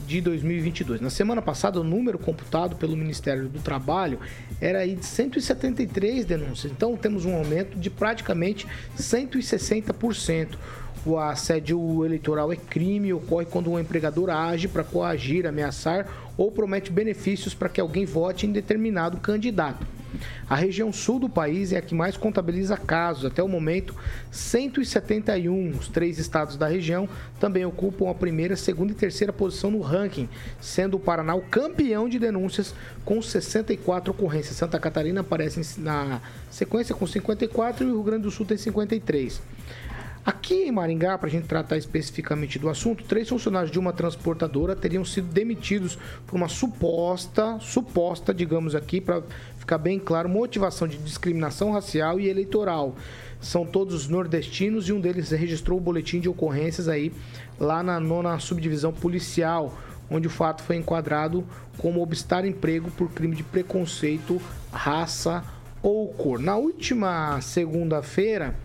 [0.07, 1.01] de 2022.
[1.01, 4.19] Na semana passada, o número computado pelo Ministério do Trabalho
[4.59, 6.71] era aí de 173 denúncias.
[6.71, 8.67] Então, temos um aumento de praticamente
[8.97, 10.57] 160%.
[11.05, 16.91] O assédio eleitoral é crime ocorre quando um empregador age para coagir, ameaçar ou promete
[16.91, 19.85] benefícios para que alguém vote em determinado candidato.
[20.49, 23.25] A região sul do país é a que mais contabiliza casos.
[23.25, 23.95] Até o momento,
[24.31, 25.71] 171.
[25.71, 27.07] Os três estados da região
[27.39, 30.27] também ocupam a primeira, segunda e terceira posição no ranking,
[30.59, 32.73] sendo o Paraná o campeão de denúncias
[33.05, 34.55] com 64 ocorrências.
[34.55, 39.41] Santa Catarina aparece na sequência com 54 e o Rio Grande do Sul tem 53.
[40.23, 44.75] Aqui em Maringá, para a gente tratar especificamente do assunto, três funcionários de uma transportadora
[44.75, 45.97] teriam sido demitidos
[46.27, 49.23] por uma suposta, suposta, digamos aqui, para
[49.61, 52.95] ficar bem claro, motivação de discriminação racial e eleitoral.
[53.39, 57.13] São todos nordestinos e um deles registrou o boletim de ocorrências aí
[57.59, 59.77] lá na nona subdivisão policial,
[60.09, 61.45] onde o fato foi enquadrado
[61.77, 65.43] como obstar emprego por crime de preconceito, raça
[65.81, 66.39] ou cor.
[66.39, 68.55] Na última segunda-feira,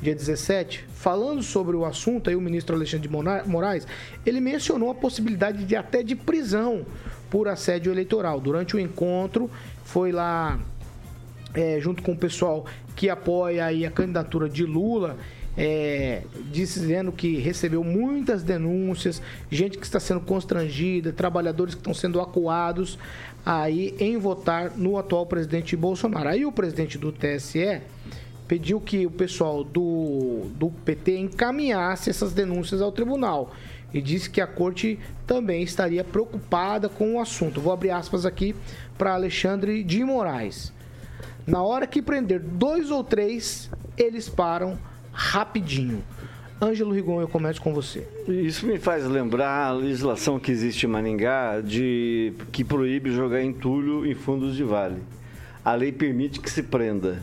[0.00, 3.86] dia 17, falando sobre o assunto, aí o ministro Alexandre de Moraes,
[4.24, 6.86] ele mencionou a possibilidade de até de prisão
[7.30, 8.40] por assédio eleitoral.
[8.40, 9.50] Durante o encontro,
[9.86, 10.58] foi lá
[11.54, 15.16] é, junto com o pessoal que apoia aí a candidatura de Lula,
[15.56, 16.22] é,
[16.52, 22.98] dizendo que recebeu muitas denúncias, gente que está sendo constrangida, trabalhadores que estão sendo acuados
[23.44, 26.28] aí em votar no atual presidente Bolsonaro.
[26.28, 27.80] Aí o presidente do TSE
[28.48, 33.52] pediu que o pessoal do, do PT encaminhasse essas denúncias ao tribunal
[33.92, 37.60] e disse que a corte também estaria preocupada com o assunto.
[37.60, 38.54] Vou abrir aspas aqui
[38.98, 40.72] para Alexandre de Moraes.
[41.46, 44.78] Na hora que prender dois ou três, eles param
[45.12, 46.02] rapidinho.
[46.60, 48.08] Ângelo Rigon, eu começo com você.
[48.26, 54.06] Isso me faz lembrar a legislação que existe em Maningá de que proíbe jogar entulho
[54.06, 55.02] em fundos de vale.
[55.62, 57.22] A lei permite que se prenda.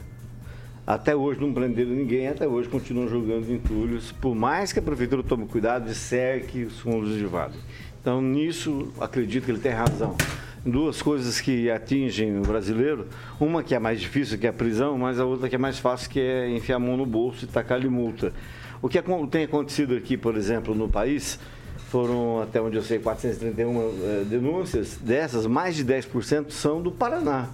[0.85, 5.23] Até hoje não prenderam ninguém, até hoje continuam jogando entulhos, por mais que a prefeitura
[5.23, 7.53] tome cuidado de cerque os fundos de vale.
[8.01, 10.17] Então, nisso, acredito que ele tem razão.
[10.65, 13.07] Duas coisas que atingem o brasileiro,
[13.39, 15.79] uma que é mais difícil, que é a prisão, mas a outra que é mais
[15.79, 18.33] fácil, que é enfiar a mão no bolso e tacar-lhe multa.
[18.81, 21.39] O que tem acontecido aqui, por exemplo, no país,
[21.87, 27.47] foram, até onde eu sei, 431 eh, denúncias, dessas, mais de 10% são do Paraná.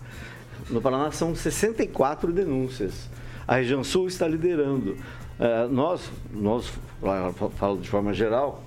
[0.70, 3.10] No Paraná são 64 denúncias.
[3.48, 4.96] A região sul está liderando.
[5.40, 6.72] Eh, nós, nós,
[7.58, 8.64] falo de forma geral,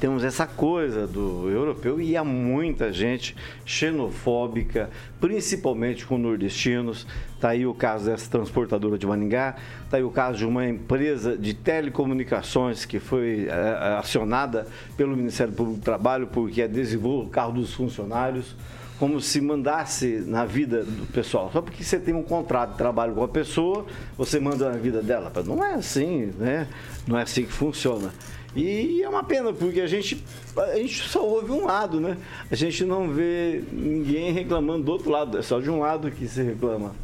[0.00, 7.06] temos essa coisa do europeu e há muita gente xenofóbica, principalmente com nordestinos.
[7.34, 9.54] Está aí o caso dessa transportadora de Maningá,
[9.84, 15.52] está aí o caso de uma empresa de telecomunicações que foi eh, acionada pelo Ministério
[15.52, 18.56] Público do Trabalho porque adesivou o carro dos funcionários.
[18.98, 21.50] Como se mandasse na vida do pessoal.
[21.52, 23.84] Só porque você tem um contrato de trabalho com a pessoa,
[24.16, 25.30] você manda na vida dela.
[25.44, 26.66] Não é assim, né?
[27.06, 28.12] Não é assim que funciona.
[28.54, 30.24] E é uma pena, porque a gente,
[30.56, 32.16] a gente só ouve um lado, né?
[32.50, 36.26] A gente não vê ninguém reclamando do outro lado, é só de um lado que
[36.26, 36.94] se reclama.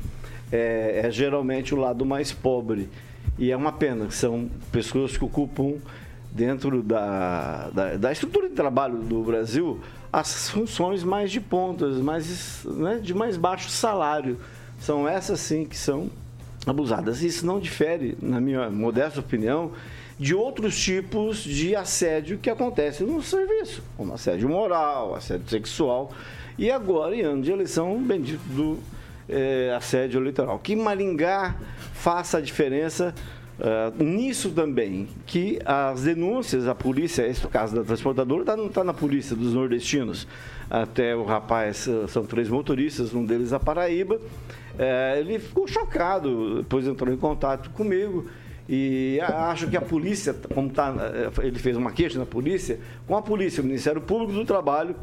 [0.51, 2.89] É, é geralmente o lado mais pobre.
[3.39, 5.75] E é uma pena, são pessoas que ocupam
[6.31, 9.79] dentro da, da, da estrutura de trabalho do Brasil
[10.12, 14.38] as funções mais de pontas, mais, né, de mais baixo salário.
[14.79, 16.11] São essas sim que são
[16.66, 17.22] abusadas.
[17.22, 19.72] Isso não difere, na minha modesta opinião,
[20.18, 26.12] de outros tipos de assédio que acontecem no serviço, como assédio moral, assédio sexual
[26.59, 28.79] e agora, em ano de eleição, bendito do
[29.29, 30.59] é, assédio eleitoral.
[30.59, 31.57] Que Maringá
[31.94, 33.14] faça a diferença
[33.62, 38.57] Uh, nisso também, que as denúncias, a polícia, esse é o caso da transportadora, está
[38.57, 40.27] tá na polícia dos nordestinos.
[40.68, 44.16] Até o rapaz, são três motoristas, um deles a Paraíba.
[44.16, 48.27] Uh, ele ficou chocado, depois entrou em contato comigo.
[48.68, 50.94] E acho que a polícia, como tá,
[51.42, 54.96] ele fez uma queixa na polícia, com a polícia, o Ministério Público do Trabalho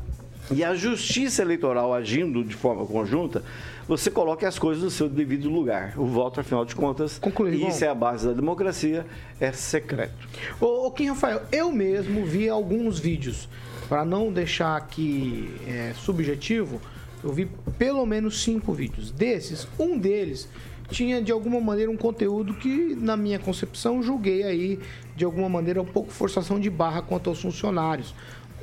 [0.51, 3.43] e a Justiça Eleitoral agindo de forma conjunta,
[3.87, 5.93] você coloque as coisas no seu devido lugar.
[5.97, 9.05] O voto, afinal de contas, Concluir, e isso é a base da democracia,
[9.39, 10.27] é secreto.
[10.59, 13.47] Ô, ô Kim Rafael, eu mesmo vi alguns vídeos,
[13.87, 16.79] para não deixar aqui é, subjetivo,
[17.23, 19.11] eu vi pelo menos cinco vídeos.
[19.11, 20.47] Desses, um deles
[20.89, 24.79] tinha de alguma maneira um conteúdo que, na minha concepção, julguei aí
[25.15, 28.13] de alguma maneira um pouco forçação de barra quanto aos funcionários.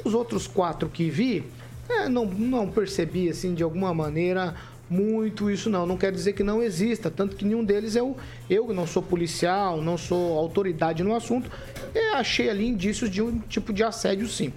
[0.05, 1.44] Os outros quatro que vi,
[1.88, 4.55] é, não, não percebi assim de alguma maneira
[4.88, 5.87] muito isso não.
[5.87, 8.16] Não quer dizer que não exista, tanto que nenhum deles eu,
[8.49, 11.51] eu não sou policial, não sou autoridade no assunto,
[12.14, 14.53] achei ali indícios de um tipo de assédio sim.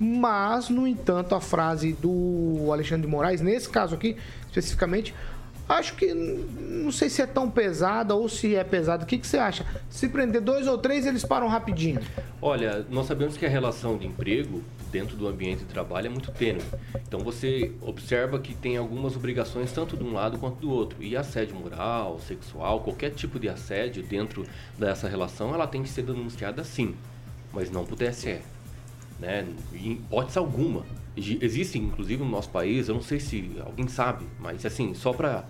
[0.00, 5.12] Mas, no entanto, a frase do Alexandre de Moraes, nesse caso aqui, especificamente,
[5.68, 9.04] acho que não sei se é tão pesada ou se é pesada.
[9.04, 9.66] O que, que você acha?
[9.90, 12.00] Se prender dois ou três, eles param rapidinho.
[12.40, 16.32] Olha, nós sabemos que a relação de emprego dentro do ambiente de trabalho é muito
[16.32, 16.62] tênue.
[17.06, 21.02] Então você observa que tem algumas obrigações tanto de um lado quanto do outro.
[21.02, 24.44] E assédio moral, sexual, qualquer tipo de assédio dentro
[24.78, 26.94] dessa relação, ela tem que ser denunciada sim,
[27.52, 28.38] mas não por TSE.
[29.18, 29.46] Né?
[29.74, 30.84] Em hipótese alguma.
[31.16, 35.44] Existe, inclusive, no nosso país, eu não sei se alguém sabe, mas assim, só para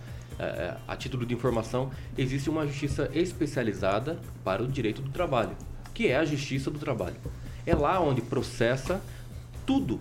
[0.86, 5.56] a título de informação, existe uma justiça especializada para o direito do trabalho,
[5.92, 7.16] que é a Justiça do Trabalho.
[7.66, 9.02] É lá onde processa
[9.66, 10.00] tudo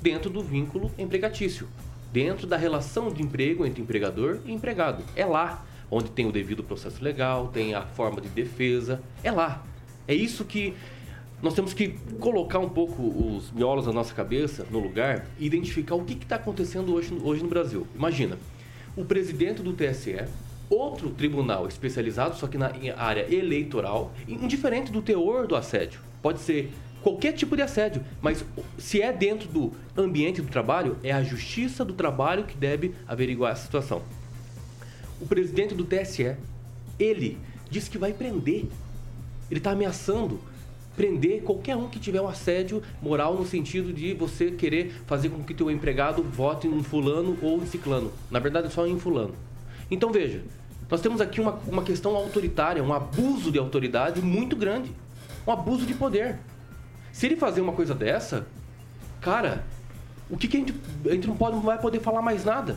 [0.00, 1.66] dentro do vínculo empregatício,
[2.12, 5.02] dentro da relação de emprego entre empregador e empregado.
[5.16, 9.64] É lá onde tem o devido processo legal, tem a forma de defesa, é lá.
[10.06, 10.74] É isso que
[11.42, 15.94] nós temos que colocar um pouco os miolos da nossa cabeça no lugar e identificar
[15.94, 17.86] o que está acontecendo hoje, hoje no Brasil.
[17.94, 18.38] Imagina,
[18.96, 20.24] o presidente do TSE,
[20.70, 26.00] outro tribunal especializado, só que na área eleitoral, indiferente do teor do assédio.
[26.22, 28.44] Pode ser qualquer tipo de assédio, mas
[28.78, 33.52] se é dentro do ambiente do trabalho, é a justiça do trabalho que deve averiguar
[33.52, 34.02] essa situação.
[35.20, 36.34] O presidente do TSE,
[36.98, 37.38] ele
[37.70, 38.66] disse que vai prender.
[39.50, 40.40] Ele está ameaçando
[40.96, 45.42] prender qualquer um que tiver um assédio moral no sentido de você querer fazer com
[45.42, 48.12] que teu empregado vote em fulano ou em ciclano.
[48.30, 49.34] Na verdade, só em fulano.
[49.90, 50.42] Então veja,
[50.90, 54.90] nós temos aqui uma, uma questão autoritária, um abuso de autoridade muito grande.
[55.46, 56.38] Um abuso de poder.
[57.12, 58.46] Se ele fazer uma coisa dessa,
[59.20, 59.64] cara,
[60.30, 60.74] o que, que a, gente,
[61.06, 62.76] a gente não, pode, não vai poder falar mais nada?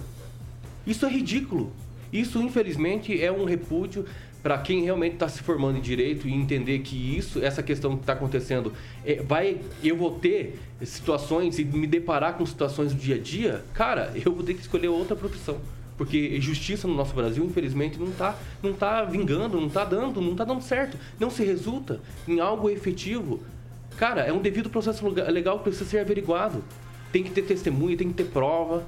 [0.86, 1.72] Isso é ridículo.
[2.12, 4.06] Isso, infelizmente, é um repúdio
[4.48, 8.04] para quem realmente está se formando em direito e entender que isso, essa questão que
[8.04, 8.72] está acontecendo,
[9.06, 13.66] é, vai, eu vou ter situações e me deparar com situações do dia a dia,
[13.74, 15.58] cara, eu vou ter que escolher outra profissão.
[15.98, 20.32] Porque justiça no nosso Brasil, infelizmente, não está não tá vingando, não está dando, não
[20.32, 20.98] está dando certo.
[21.20, 23.42] Não se resulta em algo efetivo
[23.98, 26.64] Cara, é um devido processo legal que precisa ser averiguado.
[27.12, 28.86] Tem que ter testemunha, tem que ter prova.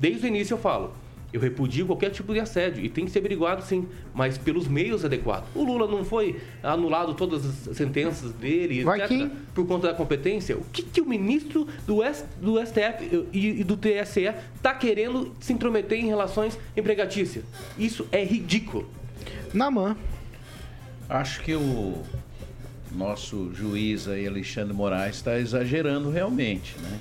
[0.00, 0.92] Desde o início eu falo,
[1.32, 5.04] eu repudio qualquer tipo de assédio e tem que ser averiguado sim, mas pelos meios
[5.04, 5.48] adequados.
[5.54, 10.56] O Lula não foi anulado todas as sentenças dele, etc, por conta da competência.
[10.56, 15.34] O que, que o ministro do, S, do STF e, e do TSE está querendo
[15.40, 17.44] se intrometer em relações empregatícias?
[17.78, 18.88] Isso é ridículo.
[19.52, 19.96] Na mão.
[21.08, 22.02] Acho que o
[22.92, 26.98] nosso juiz aí, Alexandre Moraes, está exagerando realmente, né?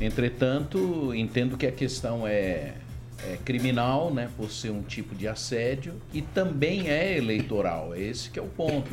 [0.00, 2.74] Entretanto, entendo que a questão é,
[3.22, 8.30] é, criminal, né, por ser um tipo de assédio, e também é eleitoral, é esse
[8.30, 8.90] que é o ponto.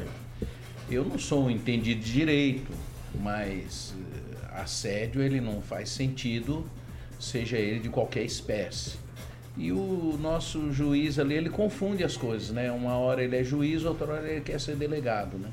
[0.89, 2.71] Eu não sou um entendido de direito,
[3.15, 6.65] mas eh, assédio ele não faz sentido,
[7.19, 8.97] seja ele de qualquer espécie.
[9.57, 12.71] E o nosso juiz ali, ele confunde as coisas, né?
[12.71, 15.49] Uma hora ele é juiz, outra hora ele quer ser delegado, né?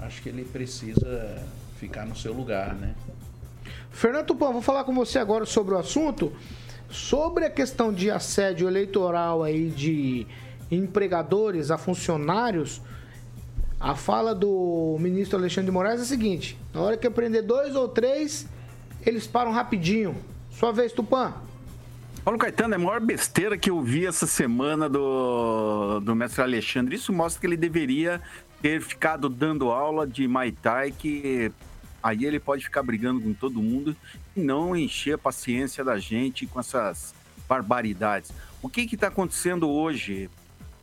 [0.00, 1.42] Acho que ele precisa
[1.78, 2.94] ficar no seu lugar, né?
[3.90, 6.32] Fernando Tupan, vou falar com você agora sobre o assunto.
[6.90, 10.26] Sobre a questão de assédio eleitoral aí de
[10.70, 12.80] empregadores a funcionários,
[13.78, 17.76] a fala do ministro Alexandre de Moraes é a seguinte: na hora que prender dois
[17.76, 18.46] ou três,
[19.04, 20.16] eles param rapidinho.
[20.50, 21.34] Sua vez, Tupã.
[22.24, 26.96] Paulo Caetano, é a maior besteira que eu vi essa semana do, do mestre Alexandre.
[26.96, 28.20] Isso mostra que ele deveria
[28.60, 31.52] ter ficado dando aula de Muay Thai, que
[32.02, 33.96] aí ele pode ficar brigando com todo mundo
[34.38, 37.14] não encher a paciência da gente com essas
[37.48, 38.32] barbaridades.
[38.62, 40.30] O que está acontecendo hoje,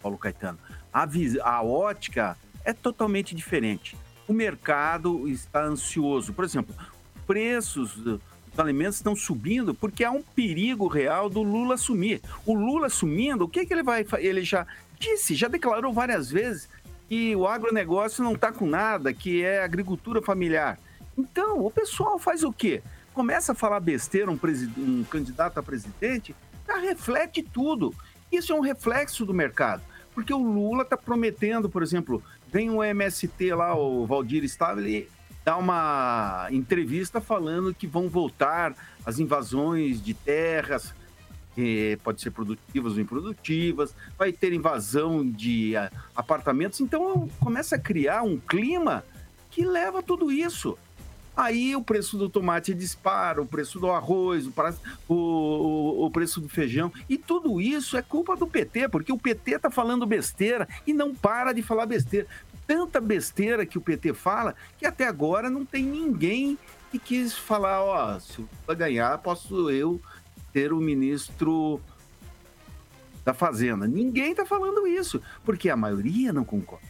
[0.01, 0.59] Paulo Caetano?
[0.93, 1.07] A,
[1.43, 3.97] a ótica é totalmente diferente.
[4.27, 6.33] O mercado está ansioso.
[6.33, 6.75] Por exemplo,
[7.27, 8.19] preços dos
[8.57, 12.21] alimentos estão subindo porque há um perigo real do Lula assumir.
[12.45, 14.65] O Lula assumindo, o que, que ele vai Ele já
[14.99, 16.69] disse, já declarou várias vezes
[17.07, 20.79] que o agronegócio não está com nada, que é agricultura familiar.
[21.17, 22.81] Então, o pessoal faz o quê?
[23.15, 24.37] Começa a falar besteira um,
[24.77, 26.35] um candidato a presidente,
[26.67, 27.95] já reflete tudo.
[28.29, 29.81] Isso é um reflexo do mercado.
[30.13, 35.09] Porque o Lula está prometendo, por exemplo, vem o MST lá, o Valdir Estava, ele
[35.45, 38.75] dá uma entrevista falando que vão voltar
[39.05, 40.93] as invasões de terras,
[41.53, 46.81] que pode ser produtivas ou improdutivas, vai ter invasão de ah, apartamentos.
[46.81, 49.05] Então começa a criar um clima
[49.49, 50.77] que leva a tudo isso.
[51.35, 56.47] Aí o preço do tomate dispara, o preço do arroz, o, o, o, preço do
[56.47, 56.91] feijão.
[57.09, 61.13] E tudo isso é culpa do PT, porque o PT está falando besteira e não
[61.13, 62.27] para de falar besteira.
[62.65, 66.57] Tanta besteira que o PT fala que até agora não tem ninguém
[66.91, 70.01] que quis falar: ó, se eu ganhar, posso eu
[70.53, 71.81] ter o ministro
[73.25, 73.85] da Fazenda.
[73.87, 76.87] Ninguém está falando isso, porque a maioria não concorda.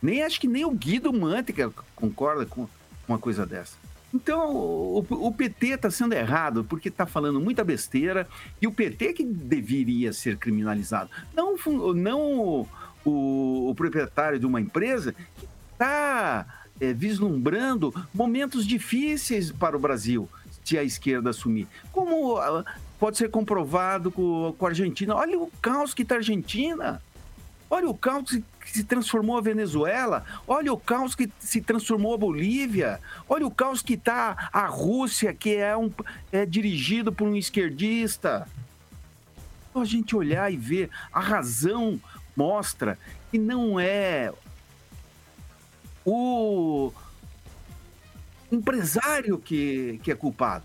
[0.00, 2.68] Nem acho que nem o Guido Mantega concorda com
[3.08, 3.76] uma coisa dessa.
[4.12, 8.26] Então, o, o PT está sendo errado porque está falando muita besteira
[8.60, 11.10] e o PT que deveria ser criminalizado.
[11.34, 11.56] Não,
[11.94, 12.66] não
[13.04, 16.46] o, o proprietário de uma empresa que está
[16.80, 20.28] é, vislumbrando momentos difíceis para o Brasil
[20.64, 21.66] se a esquerda assumir.
[21.92, 22.64] Como ah,
[22.98, 25.14] pode ser comprovado com, com a Argentina.
[25.14, 27.00] Olha o caos que está a Argentina.
[27.70, 30.24] Olha o caos que se transformou a Venezuela.
[30.46, 33.00] Olha o caos que se transformou a Bolívia.
[33.28, 35.90] Olha o caos que está a Rússia, que é, um,
[36.32, 38.48] é dirigido por um esquerdista.
[39.72, 42.00] Só a gente olhar e ver, a razão
[42.36, 42.98] mostra
[43.30, 44.32] que não é
[46.04, 46.90] o
[48.50, 50.64] empresário que, que é culpado,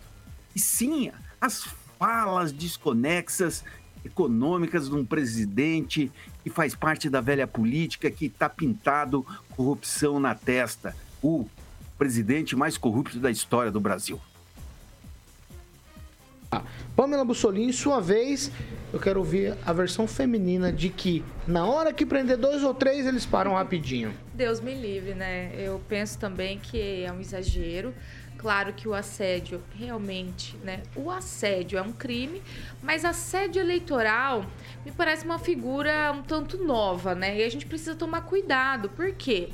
[0.56, 1.12] e sim
[1.42, 1.68] as
[2.00, 3.64] falas desconexas
[4.06, 6.12] econômicas de um presidente
[6.44, 9.26] que faz parte da velha política que está pintado
[9.56, 10.96] corrupção na testa.
[11.22, 11.48] O
[11.98, 14.20] presidente mais corrupto da história do Brasil.
[16.96, 18.52] Pamela Bussolini, sua vez,
[18.92, 23.08] eu quero ouvir a versão feminina de que na hora que prender dois ou três,
[23.08, 24.14] eles param rapidinho.
[24.34, 25.52] Deus me livre, né?
[25.58, 27.94] Eu penso também que é um exagero.
[28.44, 30.84] Claro que o assédio realmente, né?
[30.98, 32.44] O assédio é um crime,
[32.82, 34.46] mas assédio eleitoral
[34.86, 37.38] me parece uma figura um tanto nova, né?
[37.38, 38.90] E a gente precisa tomar cuidado.
[38.90, 39.48] Por quê?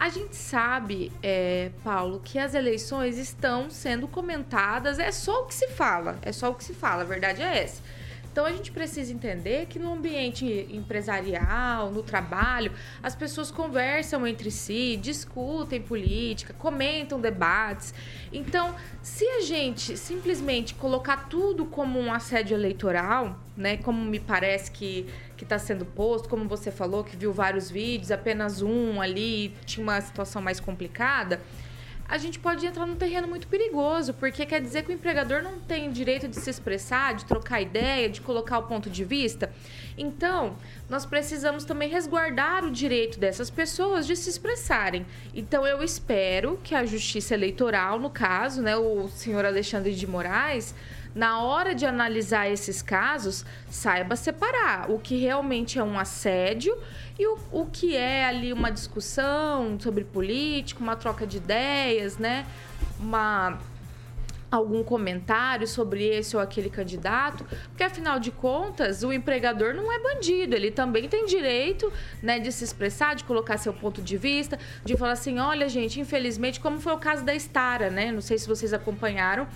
[0.00, 5.54] A gente sabe, é, Paulo, que as eleições estão sendo comentadas, é só o que
[5.54, 7.82] se fala, é só o que se fala, a verdade é essa.
[8.36, 12.70] Então a gente precisa entender que no ambiente empresarial, no trabalho,
[13.02, 17.94] as pessoas conversam entre si, discutem política, comentam debates.
[18.30, 24.70] Então, se a gente simplesmente colocar tudo como um assédio eleitoral, né, como me parece
[24.70, 29.54] que que está sendo posto, como você falou, que viu vários vídeos, apenas um ali
[29.66, 31.40] tinha uma situação mais complicada,
[32.08, 35.58] a gente pode entrar num terreno muito perigoso, porque quer dizer que o empregador não
[35.58, 39.52] tem direito de se expressar, de trocar ideia, de colocar o ponto de vista.
[39.98, 40.56] Então,
[40.88, 45.04] nós precisamos também resguardar o direito dessas pessoas de se expressarem.
[45.34, 50.74] Então, eu espero que a Justiça Eleitoral, no caso, né, o senhor Alexandre de Moraes,
[51.16, 56.76] na hora de analisar esses casos, saiba separar o que realmente é um assédio
[57.18, 62.44] e o, o que é ali uma discussão sobre política, uma troca de ideias, né?
[63.00, 63.58] Uma
[64.50, 69.98] algum comentário sobre esse ou aquele candidato, porque afinal de contas, o empregador não é
[69.98, 71.92] bandido, ele também tem direito,
[72.22, 76.00] né, de se expressar, de colocar seu ponto de vista, de falar assim, olha, gente,
[76.00, 78.12] infelizmente, como foi o caso da Stara, né?
[78.12, 79.48] Não sei se vocês acompanharam,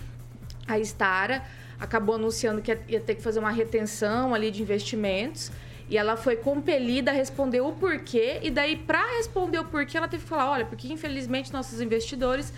[0.75, 1.43] a Stara
[1.79, 5.51] acabou anunciando que ia ter que fazer uma retenção ali de investimentos.
[5.89, 8.39] E ela foi compelida a responder o porquê.
[8.43, 12.53] E daí, para responder o porquê, ela teve que falar: olha, porque infelizmente nossos investidores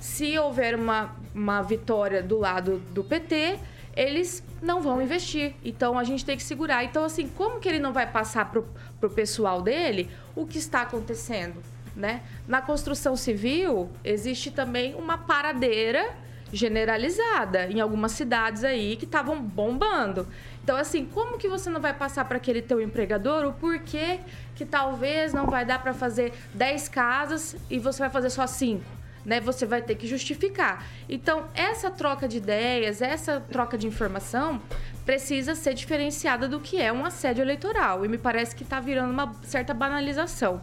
[0.00, 3.58] se houver uma, uma vitória do lado do PT,
[3.94, 5.54] eles não vão investir.
[5.64, 6.84] Então a gente tem que segurar.
[6.84, 8.60] Então, assim, como que ele não vai passar para
[9.06, 11.62] o pessoal dele o que está acontecendo?
[11.96, 12.22] Né?
[12.46, 16.14] Na construção civil, existe também uma paradeira
[16.52, 20.26] generalizada em algumas cidades aí que estavam bombando.
[20.62, 24.20] Então, assim, como que você não vai passar para aquele teu empregador o porquê
[24.54, 28.98] que talvez não vai dar para fazer 10 casas e você vai fazer só 5?
[29.28, 29.40] né?
[29.40, 30.86] Você vai ter que justificar.
[31.06, 34.60] Então, essa troca de ideias, essa troca de informação
[35.04, 38.04] precisa ser diferenciada do que é um assédio eleitoral.
[38.04, 40.62] E me parece que está virando uma certa banalização.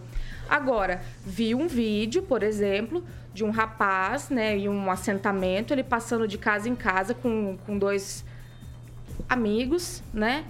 [0.49, 3.03] Agora, vi um vídeo, por exemplo,
[3.36, 7.77] de um rapaz, né, em um assentamento, ele passando de casa em casa com, com
[7.77, 8.23] dois
[9.27, 10.45] amigos, né?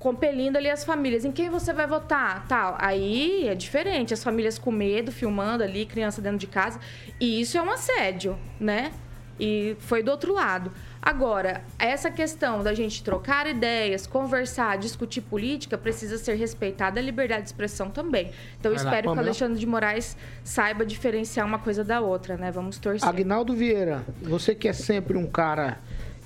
[0.00, 1.24] compelindo ali as famílias.
[1.24, 2.46] Em quem você vai votar?
[2.48, 2.74] Tal.
[2.78, 4.14] Aí é diferente.
[4.14, 6.80] As famílias com medo, filmando ali, criança dentro de casa.
[7.20, 8.92] E isso é um assédio, né?
[9.38, 10.72] E foi do outro lado.
[11.02, 17.42] Agora, essa questão da gente trocar ideias, conversar, discutir política, precisa ser respeitada a liberdade
[17.42, 18.30] de expressão também.
[18.58, 22.36] Então, eu espero lá, que o Alexandre de Moraes saiba diferenciar uma coisa da outra,
[22.36, 22.50] né?
[22.50, 23.08] Vamos torcer.
[23.08, 25.78] Agnaldo Vieira, você que é sempre um cara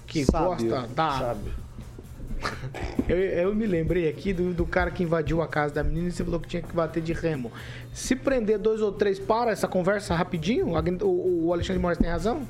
[0.07, 1.65] que Sábio, gosta da, sábio
[3.09, 6.13] eu, eu, me lembrei aqui do, do, cara que invadiu a casa da menina e
[6.13, 7.51] você falou que tinha que bater de remo.
[7.93, 12.43] Se prender dois ou três para essa conversa rapidinho, o, o Alexandre Moraes tem razão?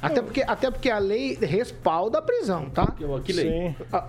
[0.00, 2.94] Até porque, até porque a lei respalda a prisão, tá?
[3.24, 3.50] Que lei?
[3.50, 3.76] Sim.
[3.92, 4.06] Ah,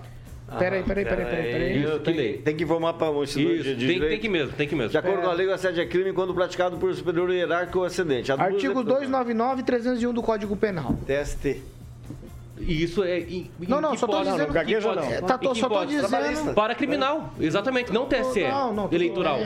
[0.58, 1.52] Peraí, peraí, peraí, peraí.
[1.52, 1.84] peraí.
[1.84, 4.76] Isso, tem, tem que informar para o Isso, de tem, tem, que mesmo, tem que
[4.76, 4.90] mesmo.
[4.90, 7.86] De acordo com a lei, o assédio é crime quando praticado por superior hierárquico ou
[7.86, 8.32] ascendente.
[8.32, 10.98] Artigo 299 e 301 do Código Penal.
[11.06, 11.62] TST.
[12.60, 13.20] E isso é.
[13.20, 14.48] Em, não, não, só tô dizendo.
[14.48, 15.04] Não, gagueja não.
[15.04, 16.54] É, tá, tô, só tô dizendo.
[16.54, 18.44] Para criminal, exatamente, não TSE.
[18.44, 19.38] Não, não, eleitoral.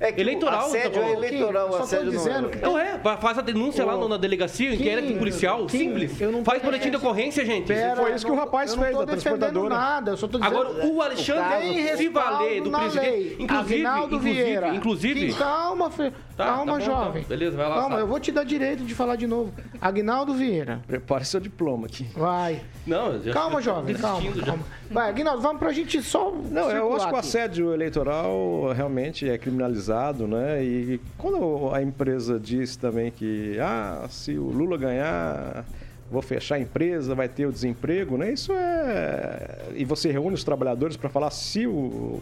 [0.00, 0.66] É que eleitoral.
[0.66, 2.50] Assédio é eleitoral, só assédio dizendo.
[2.60, 6.12] Não é, faz a denúncia lá na delegacia, inquérito policial, simples.
[6.44, 7.72] Faz boletim de ocorrência, gente.
[7.96, 9.74] Foi isso que o rapaz fez, a transportadora.
[9.74, 10.56] nada, eu só tô dizendo.
[10.56, 13.36] Agora, o Alexandre se valer do presidente.
[13.38, 15.34] Inclusive, inclusive, inclusive.
[15.34, 16.12] Calma, Fê.
[16.36, 17.22] Tá, Calma, tá bom, jovem.
[17.22, 17.36] Então.
[17.36, 17.74] Beleza, vai lá.
[17.74, 18.02] Calma, sabe.
[18.02, 19.52] eu vou te dar direito de falar de novo.
[19.80, 20.82] Agnaldo Vieira.
[20.86, 22.08] Prepare seu diploma aqui.
[22.14, 22.51] Vai.
[22.86, 24.44] Não, já Calma, jovem, calma, já.
[24.44, 24.64] calma.
[24.90, 26.32] Vai, Agnaldo, vamos pra gente só.
[26.50, 30.62] Não, eu acho que o assédio eleitoral realmente é criminalizado, né?
[30.64, 35.64] E quando a empresa diz também que, ah, se o Lula ganhar
[36.10, 38.32] vou fechar a empresa, vai ter o desemprego, né?
[38.32, 39.70] Isso é.
[39.74, 42.20] E você reúne os trabalhadores para falar se o,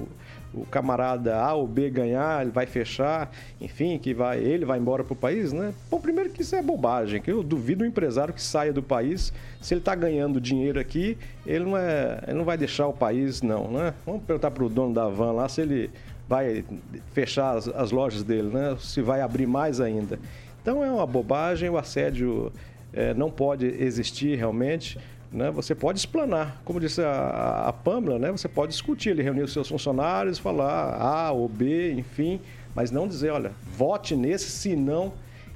[0.53, 3.31] o camarada A ou B ganhar, ele vai fechar,
[3.61, 5.73] enfim, que vai, ele vai embora para o país, né?
[5.91, 9.33] Bom, primeiro que isso é bobagem, que eu duvido o empresário que saia do país,
[9.61, 13.43] se ele está ganhando dinheiro aqui, ele não, é, ele não vai deixar o país,
[13.43, 13.95] não, né?
[14.05, 15.91] Vamos perguntar para o dono da van lá se ele
[16.29, 16.65] vai
[17.13, 18.77] fechar as, as lojas dele, né?
[18.81, 20.19] Se vai abrir mais ainda.
[20.63, 22.53] Então é uma bobagem, o assédio
[22.93, 24.99] é, não pode existir realmente.
[25.33, 25.51] Né?
[25.53, 28.33] Você pode explanar, como disse a, a Pâmela, né?
[28.33, 32.41] você pode discutir, ele reunir os seus funcionários, falar A ou B, enfim,
[32.75, 35.13] mas não dizer, olha, vote nesse, se não.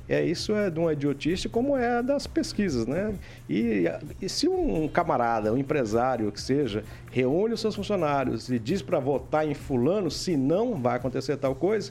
[0.06, 3.14] É, isso é de uma idiotice, como é das pesquisas, né?
[3.48, 3.84] E,
[4.20, 8.98] e se um camarada, um empresário que seja, reúne os seus funcionários e diz para
[8.98, 11.90] votar em fulano, se não vai acontecer tal coisa,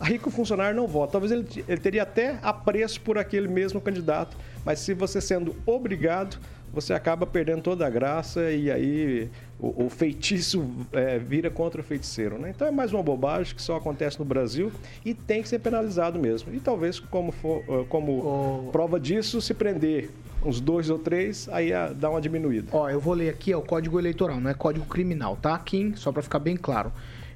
[0.00, 1.12] aí que o funcionário não vota.
[1.12, 6.40] Talvez ele, ele teria até apreço por aquele mesmo candidato, mas se você sendo obrigado,
[6.72, 11.84] você acaba perdendo toda a graça e aí o, o feitiço é, vira contra o
[11.84, 12.38] feiticeiro.
[12.38, 12.52] Né?
[12.54, 14.72] Então é mais uma bobagem que só acontece no Brasil
[15.04, 16.54] e tem que ser penalizado mesmo.
[16.54, 18.70] E talvez, como, for, eh, como oh.
[18.72, 20.10] prova disso, se prender
[20.44, 22.68] uns dois ou três, aí dá uma diminuída.
[22.72, 25.94] Ó, eu vou ler aqui, é o Código Eleitoral, não é Código Criminal, tá, Kim?
[25.94, 26.92] Só para ficar bem claro.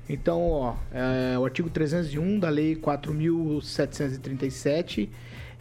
[0.09, 5.09] Então, ó, é, o artigo 301 da Lei 4.737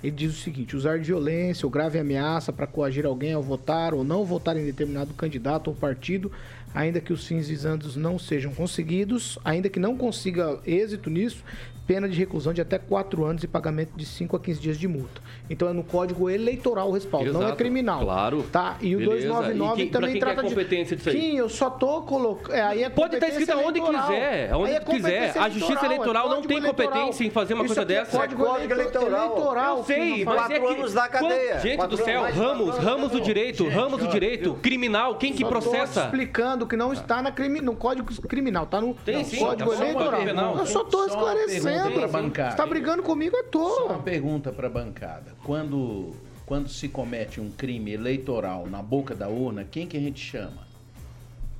[0.03, 4.03] ele diz o seguinte: usar violência ou grave ameaça para coagir alguém ao votar ou
[4.03, 6.31] não votar em determinado candidato ou partido
[6.75, 11.41] ainda que os fins visandos não sejam conseguidos, ainda que não consiga êxito nisso,
[11.87, 14.87] pena de reclusão de até 4 anos e pagamento de 5 a 15 dias de
[14.87, 15.21] multa.
[15.49, 17.57] Então é no Código Eleitoral o respaldo, não é Exato.
[17.57, 18.01] criminal.
[18.01, 18.43] Claro.
[18.51, 18.77] Tá?
[18.81, 19.27] E o Beleza.
[19.27, 21.19] 299 E pra também quem que é trata competência de disso aí?
[21.21, 24.71] Kim, eu só tô colocando, é, aí é Pode estar escrito competência aonde quiser, aonde
[24.71, 25.37] é quiser.
[25.37, 26.91] A Justiça é Eleitoral não código tem eleitoral.
[26.91, 28.17] competência em fazer uma Isso coisa aqui é dessa.
[28.17, 29.25] Código É código eleitoral.
[29.25, 29.77] eleitoral.
[29.77, 30.65] Eu sei, mas é que...
[30.65, 31.51] anos da cadeia.
[31.53, 32.35] Quando- Gente Quatro do céu, anos.
[32.37, 36.05] ramos, ramos do direito, ramos do direito, criminal, quem que Só tô processa?
[36.05, 39.75] explicando que não está na crime, no Código Criminal, tá no Tem sim, Código tá
[39.77, 40.11] no Eleitoral.
[40.11, 40.57] Código Penal.
[40.57, 41.74] Eu só tô esclarecendo.
[41.83, 42.51] Pergunta pra bancada.
[42.51, 43.99] Você tá brigando comigo à Só uma toa.
[44.03, 45.33] pergunta para a bancada.
[45.43, 46.11] Quando,
[46.45, 50.65] quando se comete um crime eleitoral na boca da urna, quem que a gente chama?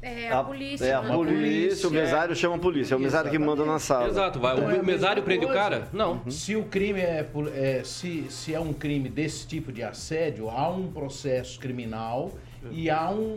[0.02, 0.86] É a polícia.
[0.86, 1.16] É a né?
[1.16, 4.08] polícia, o mesário chama a polícia, é o mesário que manda na sala.
[4.08, 4.56] Exato, vai.
[4.56, 5.64] Então é O mesário mesma prende o coisa.
[5.64, 5.88] cara?
[5.92, 6.22] Não.
[6.30, 10.70] Se o crime é, é, se, se é um crime desse tipo de assédio, há
[10.70, 12.32] um processo criminal
[12.72, 13.36] e há um,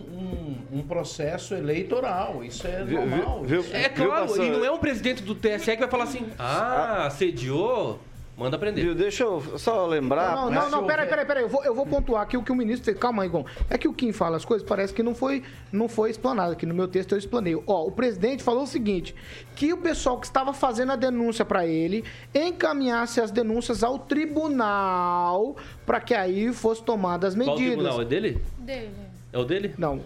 [0.72, 2.42] um, um processo eleitoral.
[2.44, 3.42] Isso é Viu- normal.
[3.44, 4.44] viu- É Viu, claro, pastor?
[4.44, 7.98] e não é um presidente do TSE que vai falar assim, ah, assediou,
[8.38, 8.84] manda prender.
[8.84, 10.36] Viu, deixa eu só lembrar.
[10.36, 11.42] Não, mas não, não, peraí, peraí, peraí.
[11.42, 12.94] Eu vou, eu vou pontuar aqui o que o ministro.
[12.94, 13.44] Calma aí, Gon.
[13.68, 16.52] É que o Kim fala as coisas, parece que não foi, não foi explanado.
[16.52, 17.60] Aqui no meu texto eu explanei.
[17.66, 19.14] Ó, o presidente falou o seguinte:
[19.56, 25.56] que o pessoal que estava fazendo a denúncia para ele encaminhasse as denúncias ao tribunal
[25.84, 27.74] para que aí fosse tomadas Qual medidas.
[27.74, 28.02] tribunal?
[28.02, 28.42] É dele?
[28.58, 28.90] Dele.
[29.32, 29.74] É o dele?
[29.76, 30.00] Não.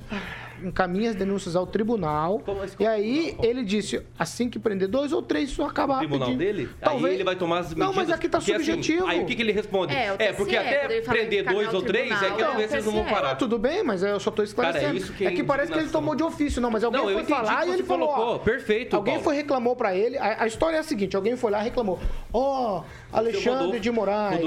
[0.65, 2.41] Encaminha as denúncias ao tribunal.
[2.41, 3.45] Como- e aí tribunal?
[3.45, 6.53] ele disse: assim que prender dois ou três, isso acaba O tribunal rapidinho.
[6.53, 6.69] dele?
[6.81, 7.05] Talvez.
[7.07, 7.87] Aí ele vai tomar as medidas.
[7.89, 9.07] Não, mas aqui tá porque, assim, subjetivo.
[9.07, 9.95] aí o que, que ele responde?
[9.95, 12.87] É, É, porque até prender dois ou três, é que tribunal, é ver se eles
[12.87, 13.35] não vão parar.
[13.37, 14.85] Tudo bem, mas eu só tô esclarecendo.
[14.87, 16.85] Cara, é isso que é é que parece que ele tomou de ofício, não, mas
[16.85, 18.09] alguém Não, foi falar que e ele falou.
[18.09, 18.35] colocou.
[18.35, 19.25] ó, Perfeito, Alguém Paulo.
[19.25, 20.19] foi reclamou pra ele.
[20.19, 21.99] A, a história é a seguinte: alguém foi lá e reclamou.
[22.33, 22.83] Ó,
[23.13, 24.41] Alexandre Rodolfo- de Moraes,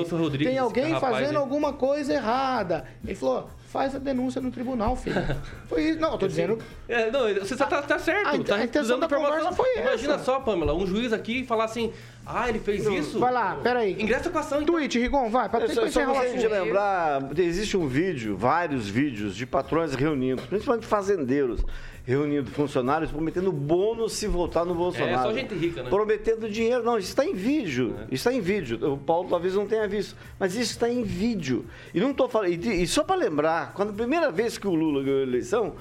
[0.44, 2.86] tem alguém fazendo alguma coisa errada.
[3.04, 5.18] Ele falou: faz a denúncia no tribunal, filho.
[5.68, 6.00] Foi isso.
[6.00, 6.58] Não, eu tô dizendo.
[6.88, 9.52] É, não, você tá, tá certo, A- tá a intenção dando da informação.
[9.54, 10.24] foi Imagina essa.
[10.24, 11.92] só, Pamela, um juiz aqui falar assim,
[12.26, 13.20] ah, ele fez isso.
[13.20, 13.94] Vai lá, peraí.
[14.02, 14.74] Ingressa com a ação, então.
[14.74, 16.50] Tweet, Rigon, vai, pra, pra só, só de assunto.
[16.50, 21.64] lembrar, existe um vídeo, vários vídeos de patrões reunindo, principalmente fazendeiros,
[22.04, 25.30] reunindo funcionários, prometendo bônus se votar no Bolsonaro.
[25.30, 25.90] É, só gente rica, né?
[25.90, 26.84] Prometendo dinheiro.
[26.84, 27.96] Não, isso está em vídeo.
[28.06, 28.94] Isso está em vídeo.
[28.94, 31.66] O Paulo talvez não tenha visto, mas isso está em vídeo.
[31.94, 32.52] E não estou falando.
[32.52, 35.76] E, e só para lembrar, quando a primeira vez que o Lula ganhou a eleição,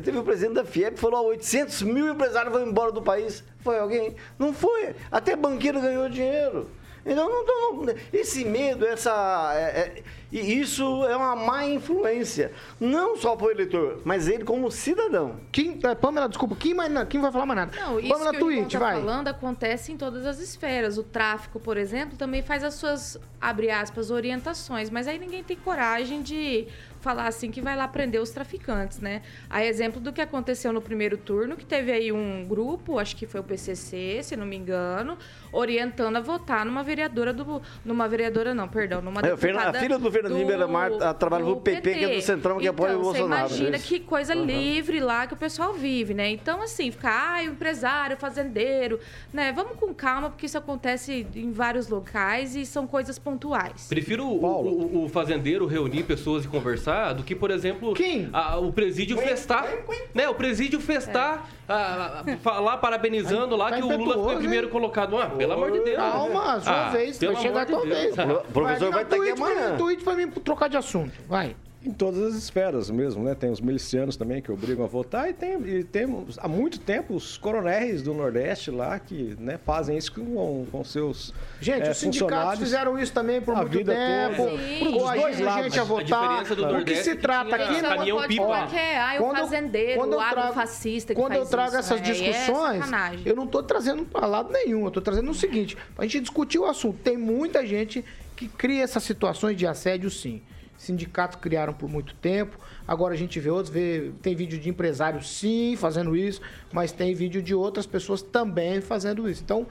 [0.00, 3.42] teve o presidente da FIEP que falou: "Ó, 800 mil empresários vão embora do país.
[3.60, 4.14] Foi alguém?
[4.38, 4.94] Não foi.
[5.10, 6.68] Até banqueiro ganhou dinheiro.
[7.04, 9.10] Então, não, não- não- esse medo, essa.
[9.56, 9.60] é-
[9.98, 12.52] é- e isso é uma má influência.
[12.78, 15.40] Não só para o eleitor, mas ele como cidadão.
[15.50, 17.72] Kim, é, Pamela, desculpa, mas não, Kim vai falar mais nada.
[17.76, 18.94] Não, isso Pamela, que tweet, tá vai.
[19.00, 20.96] falando acontece em todas as esferas.
[20.96, 24.88] O tráfico, por exemplo, também faz as suas, abre aspas, orientações.
[24.88, 26.68] Mas aí ninguém tem coragem de
[27.02, 29.22] falar assim que vai lá prender os traficantes, né?
[29.50, 33.26] A exemplo do que aconteceu no primeiro turno, que teve aí um grupo, acho que
[33.26, 35.18] foi o PCC, se não me engano,
[35.52, 37.60] orientando a votar numa vereadora do...
[37.84, 39.36] Numa vereadora não, perdão, numa É, a
[39.74, 43.00] filha do Fernandinho Beiramar, ela trabalha pro PP, que é do Centrão, que apoia o
[43.00, 43.86] Então, Bolsonaro, Você imagina isso.
[43.88, 44.44] que coisa Uhum.
[44.44, 46.30] livre lá que o pessoal vive, né?
[46.30, 49.00] Então, assim, ficar, o empresário, o fazendeiro,
[49.32, 49.52] né?
[49.52, 53.86] Vamos com calma, porque isso acontece em vários locais e são coisas pontuais.
[53.88, 57.94] Prefiro o, o- o fazendeiro reunir pessoas e conversar do que, por exemplo,
[58.32, 59.66] a- o presídio festar.
[60.14, 60.28] Né?
[60.28, 64.68] O presídio festar, a- a- falar parabenizando lá Tá que o Lula foi o primeiro
[64.68, 65.16] colocado.
[65.18, 65.96] Ah, pelo amor de Deus.
[65.96, 68.14] Calma, a sua Ah, vez, vai chegar a amor tua de vez.
[68.18, 69.70] O professor vai estar aqui tweet pra amanhã.
[69.72, 71.12] mim, tweet pra mim trocar de assunto.
[71.28, 71.56] Vai.
[71.84, 73.34] Em todas as esferas mesmo, né?
[73.34, 77.12] Tem os milicianos também que obrigam a votar e tem, e temos há muito tempo
[77.14, 81.96] os coronéis do Nordeste lá que né, fazem isso com, com seus Gente, é, os
[81.96, 84.44] sindicatos fizeram isso também por a muito vida tempo.
[84.92, 86.44] Com a gente, a votar.
[86.44, 87.72] do o que se é que trata aqui...
[87.72, 88.42] Isso é uma caminhão pode pipa.
[88.42, 91.42] falar que é, ai, Quando eu- fazendeiro, quando eu o trago- agrofascista que Quando faz
[91.44, 92.08] eu trago isso, essas né?
[92.08, 92.84] É discussões,
[93.26, 94.82] eu não estou trazendo para lado nenhum.
[94.82, 96.98] Eu estou trazendo o seguinte: a gente discutir o assunto.
[97.02, 98.04] Tem muita gente
[98.36, 100.40] que cria essas situações de assédio, sim.
[100.82, 102.58] Sindicatos criaram por muito tempo.
[102.88, 106.40] Agora a gente vê outros, vê, tem vídeo de empresários, sim, fazendo isso,
[106.72, 109.44] mas tem vídeo de outras pessoas também fazendo isso.
[109.44, 109.64] Então,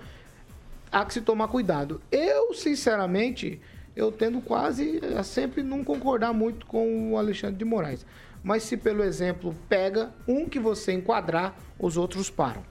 [0.90, 2.02] há que se tomar cuidado.
[2.10, 3.60] Eu, sinceramente,
[3.94, 8.06] eu tendo quase a sempre não concordar muito com o Alexandre de Moraes.
[8.42, 12.64] Mas se pelo exemplo pega um que você enquadrar, os outros param.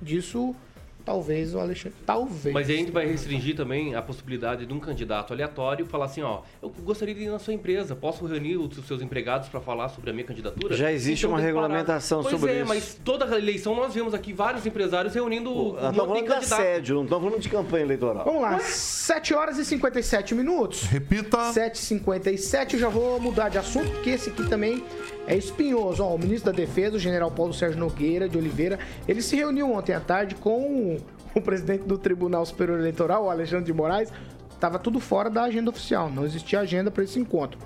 [0.00, 0.54] Disso,
[1.08, 1.96] talvez o Alexandre.
[2.04, 2.54] Talvez.
[2.54, 6.20] Mas aí a gente vai restringir também a possibilidade de um candidato aleatório falar assim,
[6.20, 9.88] ó, eu gostaria de ir na sua empresa, posso reunir os seus empregados para falar
[9.88, 10.76] sobre a minha candidatura?
[10.76, 11.46] Já existe uma que parar.
[11.46, 12.68] regulamentação pois sobre é, isso.
[12.68, 16.14] mas toda a eleição nós vemos aqui vários empresários reunindo um monte estamos de falando
[16.14, 16.52] de candidatos.
[16.52, 18.24] assédio, não estamos falando de campanha eleitoral.
[18.26, 18.58] Vamos lá.
[18.58, 20.82] 7 horas e 57 minutos.
[20.82, 21.38] Repita.
[21.52, 24.84] 7h57, eu já vou mudar de assunto, porque esse aqui também
[25.28, 26.02] é espinhoso.
[26.02, 29.70] Ó, o ministro da Defesa, o general Paulo Sérgio Nogueira de Oliveira, ele se reuniu
[29.72, 30.96] ontem à tarde com
[31.34, 34.10] o presidente do Tribunal Superior Eleitoral, o Alexandre de Moraes.
[34.58, 37.60] Tava tudo fora da agenda oficial, não existia agenda para esse encontro.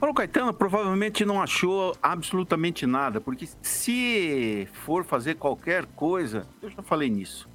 [0.00, 6.82] Paulo Caetano provavelmente não achou absolutamente nada, porque se for fazer qualquer coisa, eu já
[6.82, 7.46] falei nisso,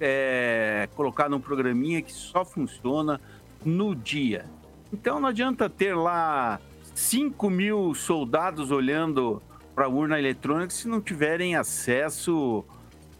[0.00, 3.20] é colocar num programinha que só funciona
[3.64, 4.46] no dia.
[4.92, 6.60] Então não adianta ter lá
[6.92, 9.40] 5 mil soldados olhando
[9.72, 12.64] para a urna eletrônica se não tiverem acesso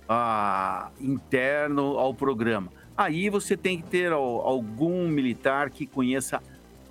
[0.09, 2.69] a, direto ao programa.
[2.97, 6.43] Aí você tem que ter algum militar que conheça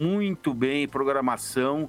[0.02, 1.88] muito bem programação,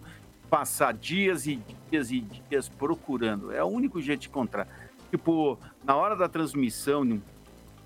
[0.50, 1.58] passar dias e
[1.90, 3.50] dias e dias procurando.
[3.50, 4.68] É o único jeito de encontrar.
[5.10, 7.22] Tipo, na hora da transmissão,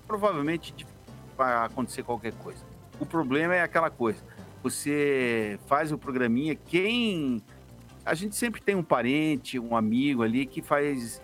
[0.05, 0.85] provavelmente
[1.37, 2.61] vai acontecer qualquer coisa.
[2.99, 4.21] O problema é aquela coisa.
[4.61, 7.41] Você faz o programinha, quem.
[8.03, 11.21] A gente sempre tem um parente, um amigo ali que faz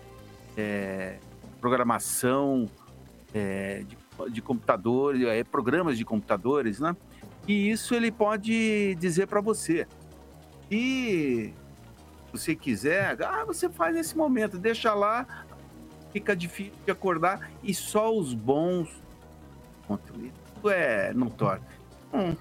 [0.56, 1.18] é,
[1.60, 2.66] programação
[3.34, 3.98] é, de,
[4.30, 6.96] de computadores, é, programas de computadores, né?
[7.46, 9.86] E isso ele pode dizer para você.
[10.70, 11.52] E
[12.32, 15.44] você quiser, ah, você faz nesse momento, deixa lá,
[16.12, 18.88] fica difícil de acordar e só os bons
[20.56, 21.62] Isso é notório.
[22.12, 22.34] Hum,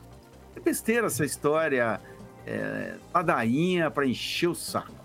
[0.55, 1.99] é besteira essa história,
[2.47, 5.03] é, ladainha para encher o saco.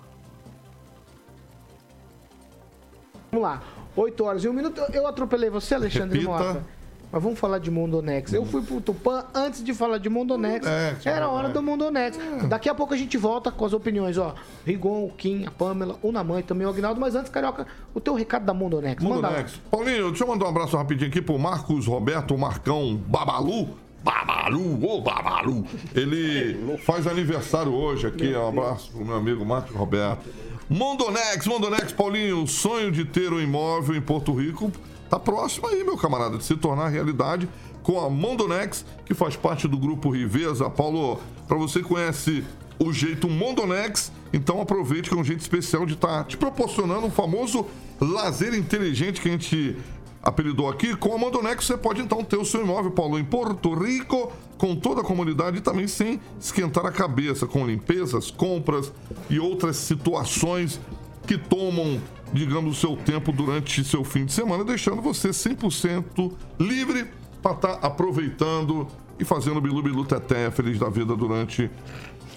[3.30, 3.62] Vamos lá,
[3.94, 4.80] 8 horas e um minuto.
[4.92, 6.44] Eu atropelei você, Alexandre Repita.
[6.44, 6.77] Mota.
[7.10, 8.32] Mas vamos falar de Mondonex.
[8.32, 10.66] Eu fui pro Tupã antes de falar de Mondonex.
[10.66, 12.18] Mondonex, Era a hora do Mondonex.
[12.48, 14.34] Daqui a pouco a gente volta com as opiniões, ó.
[14.66, 17.00] Rigon, o Kim, a Pamela, o Namã e também o Agnaldo.
[17.00, 19.02] Mas antes, Carioca, o teu recado da Mondonex.
[19.02, 19.28] Manda.
[19.28, 19.60] Mondonex.
[19.70, 23.68] Paulinho, deixa eu mandar um abraço rapidinho aqui pro Marcos Roberto Marcão Babalu.
[24.04, 25.64] Babalu, ô Babalu.
[25.94, 28.34] Ele faz aniversário hoje aqui.
[28.34, 30.28] Um abraço pro meu amigo Marcos Roberto.
[30.68, 34.70] Mondonex, Mondonex, Paulinho, o sonho de ter um imóvel em Porto Rico
[35.08, 37.48] tá próximo aí, meu camarada, de se tornar realidade
[37.82, 40.68] com a Mondonex, que faz parte do grupo Riveza.
[40.68, 42.44] Paulo, para você que conhece
[42.78, 47.10] o jeito Mondonex, então aproveite que é um jeito especial de estar te proporcionando um
[47.10, 47.66] famoso
[48.00, 49.76] lazer inteligente que a gente
[50.22, 50.94] apelidou aqui.
[50.96, 54.76] Com a Mondonex você pode então ter o seu imóvel, Paulo, em Porto Rico, com
[54.76, 58.92] toda a comunidade e também sem esquentar a cabeça com limpezas, compras
[59.30, 60.80] e outras situações
[61.26, 62.00] que tomam,
[62.32, 67.06] digamos, o seu tempo durante seu fim de semana, deixando você 100% livre
[67.42, 68.86] para estar aproveitando
[69.18, 71.70] e fazendo bilu bilu teté feliz da vida durante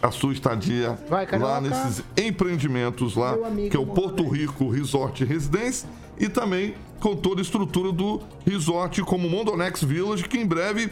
[0.01, 3.35] a sua estadia Vai, lá nesses empreendimentos lá,
[3.69, 3.85] que é o.
[3.85, 5.87] Porto Rico Resort Residência
[6.17, 10.91] e também com toda a estrutura do resort como Mondonex Village, que em breve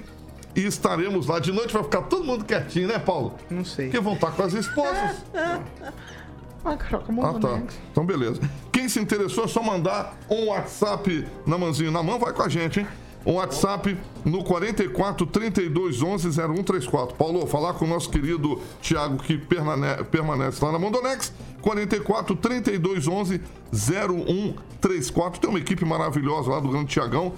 [0.56, 1.40] estaremos lá.
[1.40, 3.36] De noite vai ficar todo mundo quietinho, né, Paulo?
[3.50, 3.86] Não sei.
[3.86, 5.24] Porque vão estar com as esposas.
[6.64, 7.32] Ah, Carioca, Ah, tá.
[7.32, 7.80] Mondonex.
[7.92, 8.42] Então, beleza.
[8.72, 12.50] Quem se interessou é só mandar um WhatsApp na manzinho na mão, vai com a
[12.50, 12.88] gente, hein?
[13.26, 17.16] um WhatsApp no 44 32 11 0134.
[17.18, 21.34] Paulo, falar com o nosso querido Tiago que permane- permanece lá na Mondonex.
[21.62, 23.42] 44 32 11
[23.74, 25.40] 0134.
[25.42, 27.34] Tem uma equipe maravilhosa lá do Grande Tiagão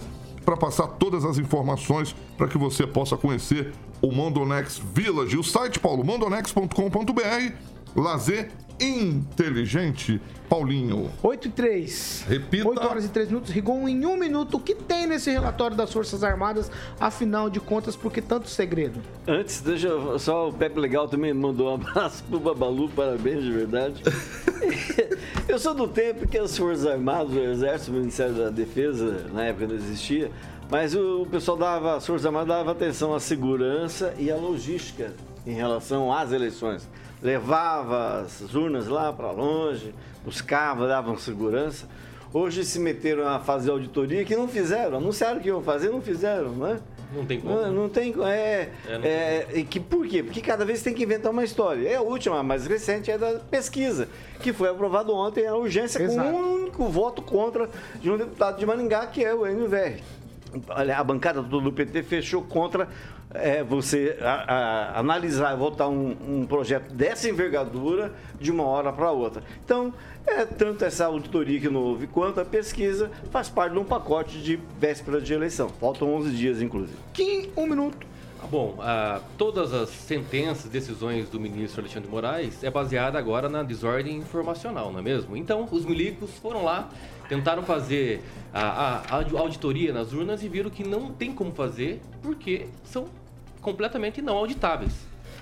[0.45, 5.37] para passar todas as informações para que você possa conhecer o Mondonex Village.
[5.37, 7.53] O site, Paulo, mondonex.com.br.
[7.95, 10.19] Lazer inteligente,
[10.49, 11.09] Paulinho.
[11.23, 12.25] 8 e 3.
[12.27, 12.67] Repita.
[12.69, 13.51] 8 horas e 3 minutos.
[13.51, 16.69] Rigon, em um minuto, o que tem nesse relatório das Forças Armadas,
[16.99, 18.99] afinal de contas, por que tanto segredo?
[19.27, 23.51] Antes, deixa eu- só o Pepe Legal também mandou um abraço pro Babalu, parabéns de
[23.51, 24.01] verdade.
[25.47, 29.45] eu sou do tempo que as Forças Armadas, o Exército, o Ministério da Defesa, na
[29.45, 30.29] época não existia,
[30.69, 35.13] mas o pessoal dava, as Forças Armadas dava atenção à segurança e à logística
[35.45, 36.87] em relação às eleições.
[37.21, 39.93] Levava as urnas lá para longe,
[40.25, 41.87] buscava, davam segurança.
[42.33, 46.51] Hoje se meteram a fazer auditoria que não fizeram, anunciaram que iam fazer, não fizeram,
[46.51, 46.79] né?
[47.13, 47.55] Não tem como.
[47.55, 48.15] Não, não tem.
[48.23, 50.23] É, É, não é, e que, por quê?
[50.23, 51.87] Porque cada vez tem que inventar uma história.
[51.87, 54.07] É a última, a mais recente, é da pesquisa,
[54.39, 56.31] que foi aprovado ontem a urgência Exato.
[56.31, 57.69] com um único voto contra
[57.99, 60.01] de um deputado de Maringá, que é o NVR.
[60.69, 62.87] Olha, a bancada do do PT fechou contra
[63.33, 64.53] é, você a-
[64.95, 69.43] a- analisar e votar um, um projeto dessa envergadura de uma hora para outra.
[69.63, 69.93] Então,
[70.25, 74.41] é, tanto essa auditoria que não houve quanto a pesquisa faz parte de um pacote
[74.41, 75.69] de véspera de eleição.
[75.69, 76.97] Faltam 11 dias, inclusive.
[77.13, 78.05] Kim, um minuto.
[78.43, 83.47] Ah, Bom, ah, todas as sentenças, decisões do ministro Alexandre de Moraes é baseada agora
[83.47, 85.37] na desordem informacional, não é mesmo?
[85.37, 86.89] Então, os milicos foram lá,
[87.29, 88.21] tentaram fazer
[88.51, 93.05] a, a- a auditoria nas urnas e viram que não tem como fazer porque são
[93.61, 94.93] completamente não auditáveis.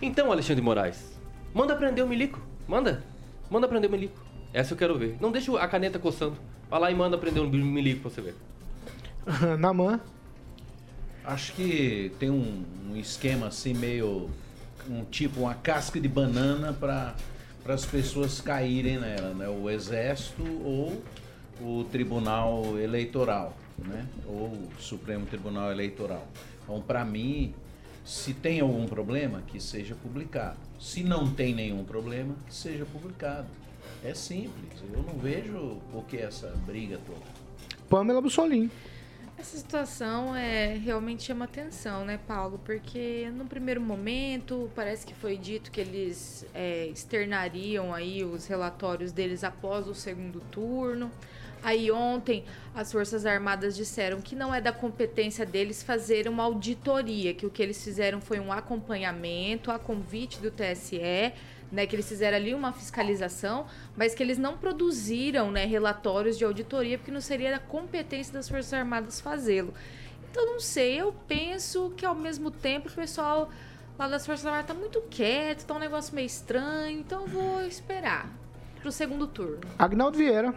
[0.01, 1.19] Então, Alexandre de Moraes,
[1.53, 3.03] manda prender o milico, manda,
[3.49, 4.19] manda prender o milico.
[4.53, 5.17] Essa eu quero ver.
[5.19, 6.37] Não deixa a caneta coçando.
[6.69, 8.35] Vai lá e manda prender o milico pra você ver.
[9.59, 9.99] Naman.
[11.23, 14.29] Acho que tem um, um esquema assim meio
[14.89, 17.15] um tipo uma casca de banana para
[17.67, 19.47] as pessoas caírem nela, né?
[19.47, 21.01] O exército ou
[21.61, 24.07] o Tribunal Eleitoral, né?
[24.25, 26.27] Ou o Supremo Tribunal Eleitoral.
[26.63, 27.53] Então, para mim,
[28.09, 30.57] se tem algum problema, que seja publicado.
[30.79, 33.47] Se não tem nenhum problema, que seja publicado.
[34.03, 34.81] É simples.
[34.91, 37.21] Eu não vejo por que essa briga toda.
[37.87, 38.71] Pamela Bussolini.
[39.37, 42.59] Essa situação é, realmente chama atenção, né, Paulo?
[42.65, 49.11] Porque no primeiro momento parece que foi dito que eles é, externariam aí os relatórios
[49.11, 51.11] deles após o segundo turno.
[51.61, 52.43] Aí ontem
[52.73, 57.49] as Forças Armadas disseram que não é da competência deles fazer uma auditoria, que o
[57.49, 61.33] que eles fizeram foi um acompanhamento a convite do TSE,
[61.71, 66.43] né, que eles fizeram ali uma fiscalização, mas que eles não produziram né, relatórios de
[66.43, 69.73] auditoria, porque não seria da competência das Forças Armadas fazê-lo.
[70.31, 73.49] Então, não sei, eu penso que ao mesmo tempo o pessoal
[73.97, 77.61] lá das Forças Armadas tá muito quieto, tá um negócio meio estranho, então eu vou
[77.63, 78.31] esperar
[78.81, 79.61] pro segundo turno.
[79.77, 80.53] Agnaldo Vieira.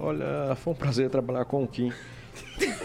[0.00, 1.92] Olha, foi um prazer trabalhar com o Kim.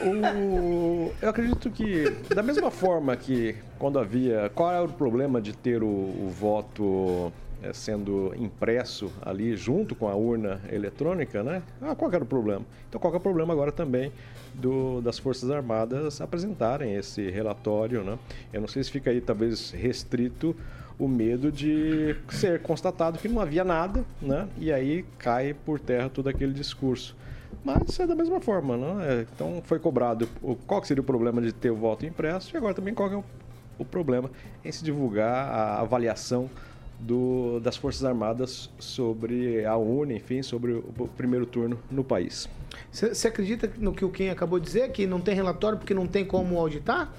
[0.03, 4.51] O- eu acredito que, da mesma forma que quando havia.
[4.53, 10.07] Qual era o problema de ter o, o voto eh, sendo impresso ali junto com
[10.07, 11.61] a urna eletrônica, né?
[11.81, 12.65] Ah, qual era o problema?
[12.89, 14.11] Então, qual é o problema agora também
[14.53, 18.17] do- das Forças Armadas apresentarem esse relatório, né?
[18.51, 20.55] Eu não sei se fica aí talvez restrito
[21.03, 24.47] o medo de ser constatado que não havia nada, né?
[24.57, 27.15] E aí cai por terra todo aquele discurso.
[27.63, 29.25] Mas é da mesma forma, não é?
[29.35, 30.27] Então foi cobrado
[30.65, 33.23] qual seria o problema de ter o voto impresso e agora também qual é o,
[33.77, 34.29] o problema
[34.63, 36.49] em se divulgar a avaliação
[36.99, 42.47] do- das Forças Armadas sobre a urna, enfim, sobre o, o primeiro turno no país.
[42.91, 46.07] Você acredita no que o Kim acabou de dizer, que não tem relatório porque não
[46.07, 47.11] tem como auditar?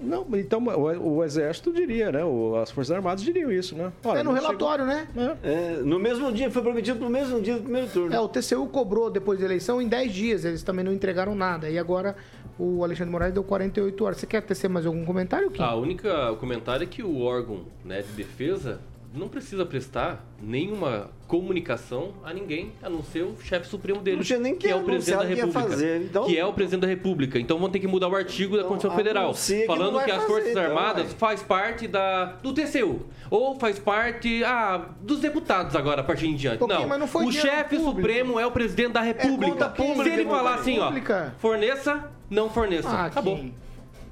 [0.00, 2.24] Não, então o, o Exército diria, né?
[2.24, 3.92] O- as Forças Armadas diriam isso, né?
[4.04, 5.06] Olha, é no não relatório, né?
[5.42, 8.14] É, no mesmo dia, foi prometido no mesmo dia do primeiro turno.
[8.14, 11.68] É, o TCU cobrou depois da eleição em 10 dias, eles também não entregaram nada.
[11.68, 12.16] E agora
[12.58, 14.16] o Alexandre Moraes deu 48 horas.
[14.18, 15.62] Você quer tecer mais algum comentário, Kim?
[15.62, 18.80] A única comentário é que o órgão né, de defesa
[19.12, 24.54] não precisa prestar nenhuma comunicação a ninguém, a não ser o chefe supremo dele, que
[24.54, 25.68] que é o presidente da que República.
[25.68, 27.38] fazer, então- Que é o presidente da República.
[27.38, 30.16] Então vão ter que mudar o artigo da Constituição Federal, que falando vai que, as
[30.18, 31.14] fazer, Forças então, Armadas vai.
[31.16, 36.34] faz parte da do TCU ou faz parte ah, dos deputados agora a partir em
[36.36, 36.62] diante.
[36.62, 37.96] Ok, não, mas não foi o chefe público.
[37.96, 39.52] supremo é o presidente da República.
[39.52, 40.92] conta pública, Se ele falar assim, ó,
[41.38, 43.36] forneça, não forneça, Ah, acabou.
[43.36, 43.54] Kim.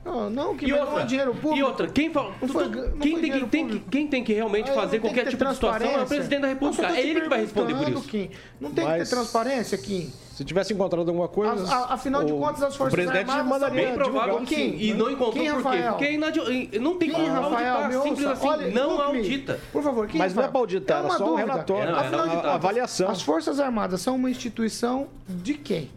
[0.09, 1.57] Não, não que E outra, dinheiro público.
[1.59, 4.71] e outra, quem, fala, foi- não quem, tem, que, tem, que, quem tem que realmente
[4.71, 6.89] Ah, fazer qualquer que tipo de situação é o presidente da República.
[6.89, 8.03] Só É ele que vai responder por isso.
[8.09, 8.31] Kim.
[8.59, 10.11] Não tem que Mas- ter transparência, Kim.
[10.33, 11.67] Se tivesse encontrado alguma coisa.
[11.69, 14.71] A- a- afinal de contas, as Forças O presidente Armadas mandaria Bem provável que sim.
[14.71, 14.83] Quem?
[14.83, 15.79] E não encontrou Quem, por quê?
[15.89, 18.03] Porque é inadi- não tem Quem, como Rafael, auditar.
[18.05, 18.33] Simples ouça.
[18.33, 18.47] assim.
[18.49, 19.61] Olha, não audita.
[19.73, 21.53] Por favor, quem, Mas não é pra auditar, era uma só um dúvida.
[21.53, 21.83] relatório.
[21.89, 22.43] É, não, Afinal de auditado.
[22.43, 23.11] contas, Avaliação.
[23.11, 25.91] As Forças Armadas são uma instituição de quem?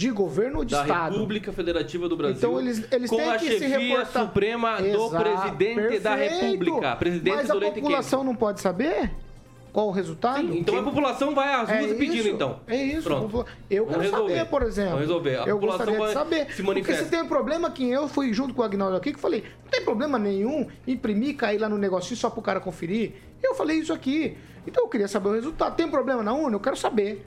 [0.00, 1.12] De governo ou de da Estado?
[1.12, 2.36] República Federativa do Brasil.
[2.38, 4.22] Então eles, eles com têm a que se reportar.
[4.24, 6.42] suprema do Exato, presidente da perfeito.
[6.46, 6.96] República.
[6.96, 9.10] Presidente Mas do a população não pode saber
[9.74, 10.38] qual o resultado?
[10.40, 12.60] Sim, então a população vai às ruas É pedindo, então.
[12.66, 13.02] É isso.
[13.02, 13.44] Pronto.
[13.68, 14.36] Eu Vamos quero resolver.
[14.38, 14.90] saber, por exemplo.
[14.92, 15.36] Vamos resolver.
[15.36, 16.40] A eu população gostaria de vai- saber.
[16.40, 17.04] se Porque manifesta.
[17.04, 19.84] se tem problema, que eu fui junto com o Agnaldo aqui, que falei, não tem
[19.84, 23.12] problema nenhum imprimir, cair lá no negocinho só pro cara conferir.
[23.42, 24.34] Eu falei isso aqui.
[24.66, 25.76] Então eu queria saber o resultado.
[25.76, 26.56] Tem problema na urna?
[26.56, 27.22] Eu quero saber.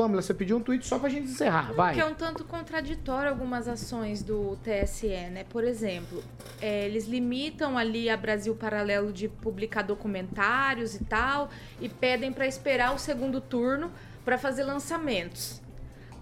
[0.00, 1.74] Pamela, você pediu um tweet só pra gente encerrar.
[1.74, 1.92] Vai.
[1.92, 5.44] Que é um tanto contraditório algumas ações do TSE, né?
[5.50, 6.24] Por exemplo,
[6.58, 12.46] é, eles limitam ali a Brasil Paralelo de publicar documentários e tal, e pedem para
[12.46, 13.92] esperar o segundo turno
[14.24, 15.60] para fazer lançamentos.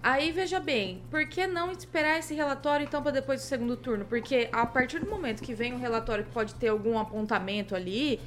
[0.03, 4.03] Aí veja bem, por que não esperar esse relatório então para depois do segundo turno?
[4.03, 8.19] Porque a partir do momento que vem um relatório que pode ter algum apontamento ali,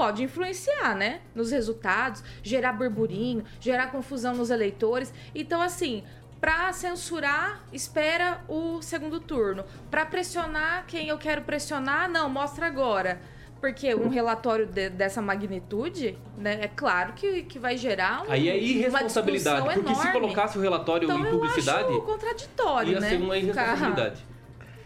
[0.00, 1.20] pode influenciar, né?
[1.34, 5.12] Nos resultados, gerar burburinho, gerar confusão nos eleitores.
[5.34, 6.02] Então, assim,
[6.40, 9.62] para censurar, espera o segundo turno.
[9.90, 13.20] Para pressionar quem eu quero pressionar, não, mostra agora.
[13.60, 18.48] Porque um relatório de- dessa magnitude, né, é claro que, que vai gerar um, Aí
[18.48, 19.66] é irresponsabilidade.
[19.74, 20.12] Porque se enorme.
[20.12, 23.10] colocasse o relatório então, em publicidade, eu acho contraditório, ia né?
[23.10, 24.26] ser uma irresponsabilidade.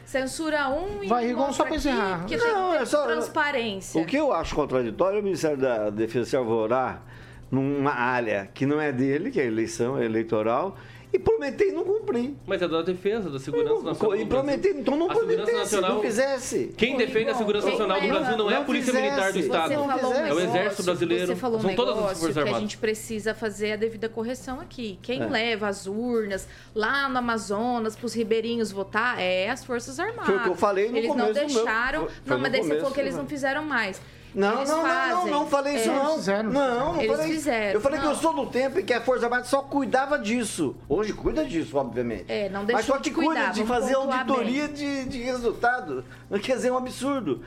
[0.05, 2.25] Censura um e Vai, mostra só pra aqui encerrar.
[2.27, 4.01] Que Não, tem que é só- transparência.
[4.01, 7.03] O que eu acho contraditório é o Ministério da Defesa se alvorar
[7.51, 10.77] numa área que não é dele, que é a eleição é eleitoral,
[11.15, 12.35] e prometer e não cumprir.
[12.47, 14.17] Mas é da defesa, da segurança nacional.
[14.17, 14.75] E Brasil.
[14.81, 16.75] então não A segurança prometesse, nacional- não fizesse.
[16.77, 19.11] Quem defende a segurança nacional do Brasil não é a Polícia fizesse.
[19.11, 19.69] Militar do Estado.
[19.69, 22.33] Você falou um É o Exército Brasileiro, Você falou um são todas as negócio Forças
[22.35, 22.61] que a Armadas.
[22.63, 24.99] gente precisa fazer a devida correção aqui.
[25.03, 25.27] Quem É.
[25.27, 30.27] leva as urnas lá no Amazonas para os ribeirinhos votar é as Forças Armadas.
[30.27, 32.01] Foi o que eu falei no Eles começo não deixaram.
[32.01, 34.01] foi- foi não, mas daí você falou que eles não fizeram mais.
[34.35, 36.15] Não, Eles não, não, não, não falei isso É, não.
[36.17, 36.51] fizeram.
[36.51, 37.35] Não, não Eles falei isso.
[37.39, 40.19] fizeram, Eu falei que eu sou do tempo em que a Força Armada só cuidava
[40.19, 40.75] disso.
[40.89, 42.25] Hoje cuida disso, obviamente.
[42.29, 46.05] É, não Mas deixou só que de cuida de fazer auditoria de, de resultado.
[46.43, 47.43] Quer dizer, é um absurdo.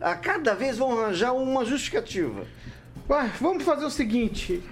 [0.00, 2.44] A cada vez vão arranjar uma justificativa.
[3.08, 4.62] Ué, vamos fazer o seguinte.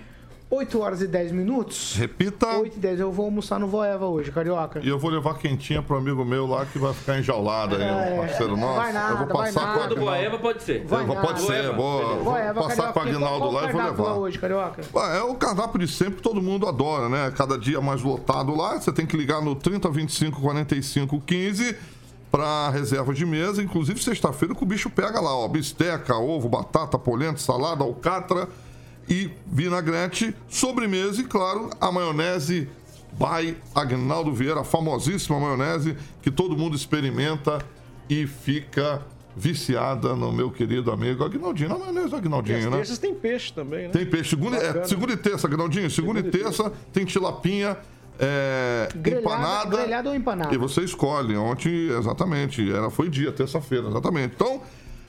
[0.53, 1.95] 8 horas e 10 minutos.
[1.97, 2.49] Repita.
[2.59, 2.99] 8 e 10.
[2.99, 4.81] Eu vou almoçar no Voeva hoje, carioca.
[4.83, 8.15] E eu vou levar quentinha pro amigo meu lá que vai ficar enjaulado aí, É,
[8.15, 8.75] um parceiro nosso.
[8.75, 9.73] vai nada, eu vou vai passar nada.
[9.79, 10.05] com Agnaldo.
[10.05, 10.85] Boeva pode ser.
[10.87, 11.21] Vai nada.
[11.21, 12.93] Pode ser, Voeva, vou, Voeva, passar carioca.
[12.93, 14.13] com o Agnaldo Qual lá e vou levar.
[14.15, 14.83] hoje, carioca?
[15.17, 17.33] É o cardápio de sempre que todo mundo adora, né?
[17.37, 18.81] Cada dia mais lotado lá.
[18.81, 21.77] Você tem que ligar no 30 25 45 15
[22.29, 23.63] para reserva de mesa.
[23.63, 25.47] Inclusive, sexta-feira que o bicho pega lá, ó.
[25.47, 28.49] Bisteca, ovo, batata, polenta, salada, alcatra
[29.09, 32.69] e vinagrete, sobremesa e, claro, a maionese
[33.13, 37.59] by Agnaldo Vieira, a famosíssima maionese que todo mundo experimenta
[38.09, 39.03] e fica
[39.37, 41.69] viciada no meu querido amigo Agnaldinho.
[41.71, 42.77] Na maionese do E as Agnaldinho, né?
[42.79, 43.89] terças tem peixe também, né?
[43.91, 44.31] Tem peixe.
[44.31, 45.91] Segunda, é, segunda e terça, Agnaldinho.
[45.91, 47.77] Segunda, e terça tem tilapinha
[48.19, 49.77] é, Grelhada- empanada.
[49.77, 50.55] grelhada ou empanada?
[50.55, 51.37] E você escolhe.
[51.37, 52.71] Ontem, exatamente.
[52.71, 54.35] Era, foi dia, terça-feira, exatamente.
[54.35, 54.61] Então,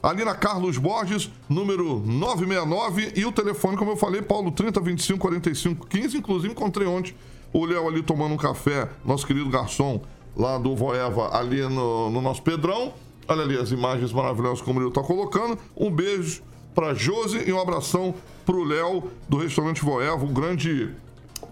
[0.02, 3.14] ali na Carlos Borges, número 969.
[3.16, 6.18] E o telefone, como eu falei, Paulo 30 25 45 15.
[6.18, 7.16] Inclusive, encontrei ontem
[7.54, 10.02] o Léo ali tomando um café, nosso querido garçom
[10.36, 12.94] lá do Voeva, ali no, no nosso Pedrão.
[13.28, 15.58] Olha ali as imagens maravilhosas como ele está colocando.
[15.78, 16.42] Um beijo
[16.74, 20.90] para Josi e um abração pro Léo do restaurante Voeva, o grande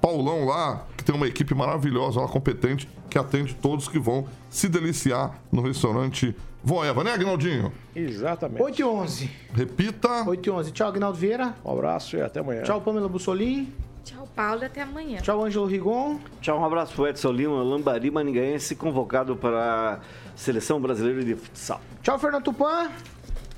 [0.02, 4.70] Paulão lá, que tem uma equipe maravilhosa, lá competente, que atende todos que vão se
[4.70, 7.72] deliciar no restaurante Voeva, né, Agnaldinho?
[7.96, 8.62] Exatamente.
[8.62, 9.32] 8 e 11.
[9.54, 10.24] Repita.
[10.28, 10.72] 8 e 11.
[10.72, 11.56] Tchau, Agnaldo Vieira.
[11.64, 12.64] Um abraço e até amanhã.
[12.64, 13.74] Tchau, Pamela Bussolim.
[14.04, 15.22] Tchau, Paulo, e até amanhã.
[15.22, 16.20] Tchau, Ângelo Rigon.
[16.42, 20.00] Tchau, um abraço pro Edson Lima, Lambari Maningaense, convocado para a
[20.36, 21.80] Seleção Brasileira de Futsal.
[22.02, 22.90] Tchau, Fernando Tupan.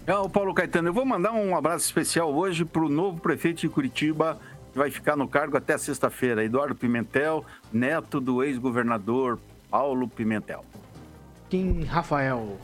[0.05, 3.61] É, o Paulo Caetano, eu vou mandar um abraço especial hoje para o novo prefeito
[3.61, 4.39] de Curitiba,
[4.71, 9.39] que vai ficar no cargo até sexta-feira, Eduardo Pimentel, neto do ex-governador
[9.69, 10.65] Paulo Pimentel.
[11.49, 12.57] Kim Rafael.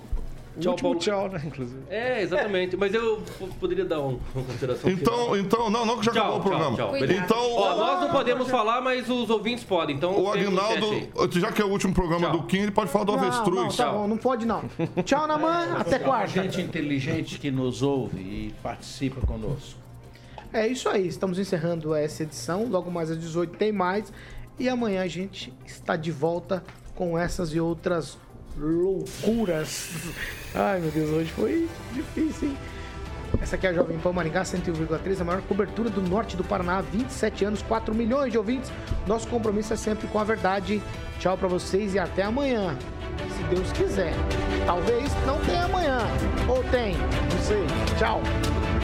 [0.60, 1.00] Tchau, Último Paulo.
[1.00, 1.80] tchau, né, inclusive.
[1.90, 2.76] É, exatamente.
[2.76, 3.22] Mas eu
[3.60, 5.02] poderia dar um- uma consideração final.
[5.02, 6.76] Então, então, não, não que já Tchau, acabou o tchau, programa.
[6.78, 6.90] tchau.
[6.90, 7.20] Cuidado.
[7.20, 9.96] Então, Ó, o- nós não podemos falar, mas os ouvintes podem.
[9.96, 12.38] Então, o Agnaldo, já que é o último programa Tchau.
[12.40, 13.76] do Kim, ele pode falar do Não, não, avestruz.
[13.76, 14.64] tá bom, não pode não.
[15.06, 15.74] Tchau, Naman.
[15.78, 16.42] Até quarta.
[16.42, 19.80] Gente inteligente que nos ouve e participa conosco.
[20.54, 22.66] É isso aí, estamos encerrando essa edição.
[22.70, 24.12] Logo mais às 18 tem mais.
[24.58, 26.64] E amanhã a gente está de volta
[26.96, 28.18] com essas e outras
[28.58, 29.90] loucuras.
[30.54, 32.58] Ai, meu Deus, hoje foi difícil, hein?
[33.42, 36.82] Essa aqui é a Jovem Pan Maringá 101,3, a maior cobertura do norte do Paraná,
[36.82, 38.72] 27 anos, 4 milhões de ouvintes.
[39.06, 40.82] Nosso compromisso é sempre com a verdade.
[41.20, 42.76] Tchau pra vocês e até amanhã.
[43.36, 44.14] Se Deus quiser.
[44.66, 46.00] Talvez não tenha amanhã.
[46.48, 47.66] Ou tem, não sei.
[47.98, 48.22] Tchau.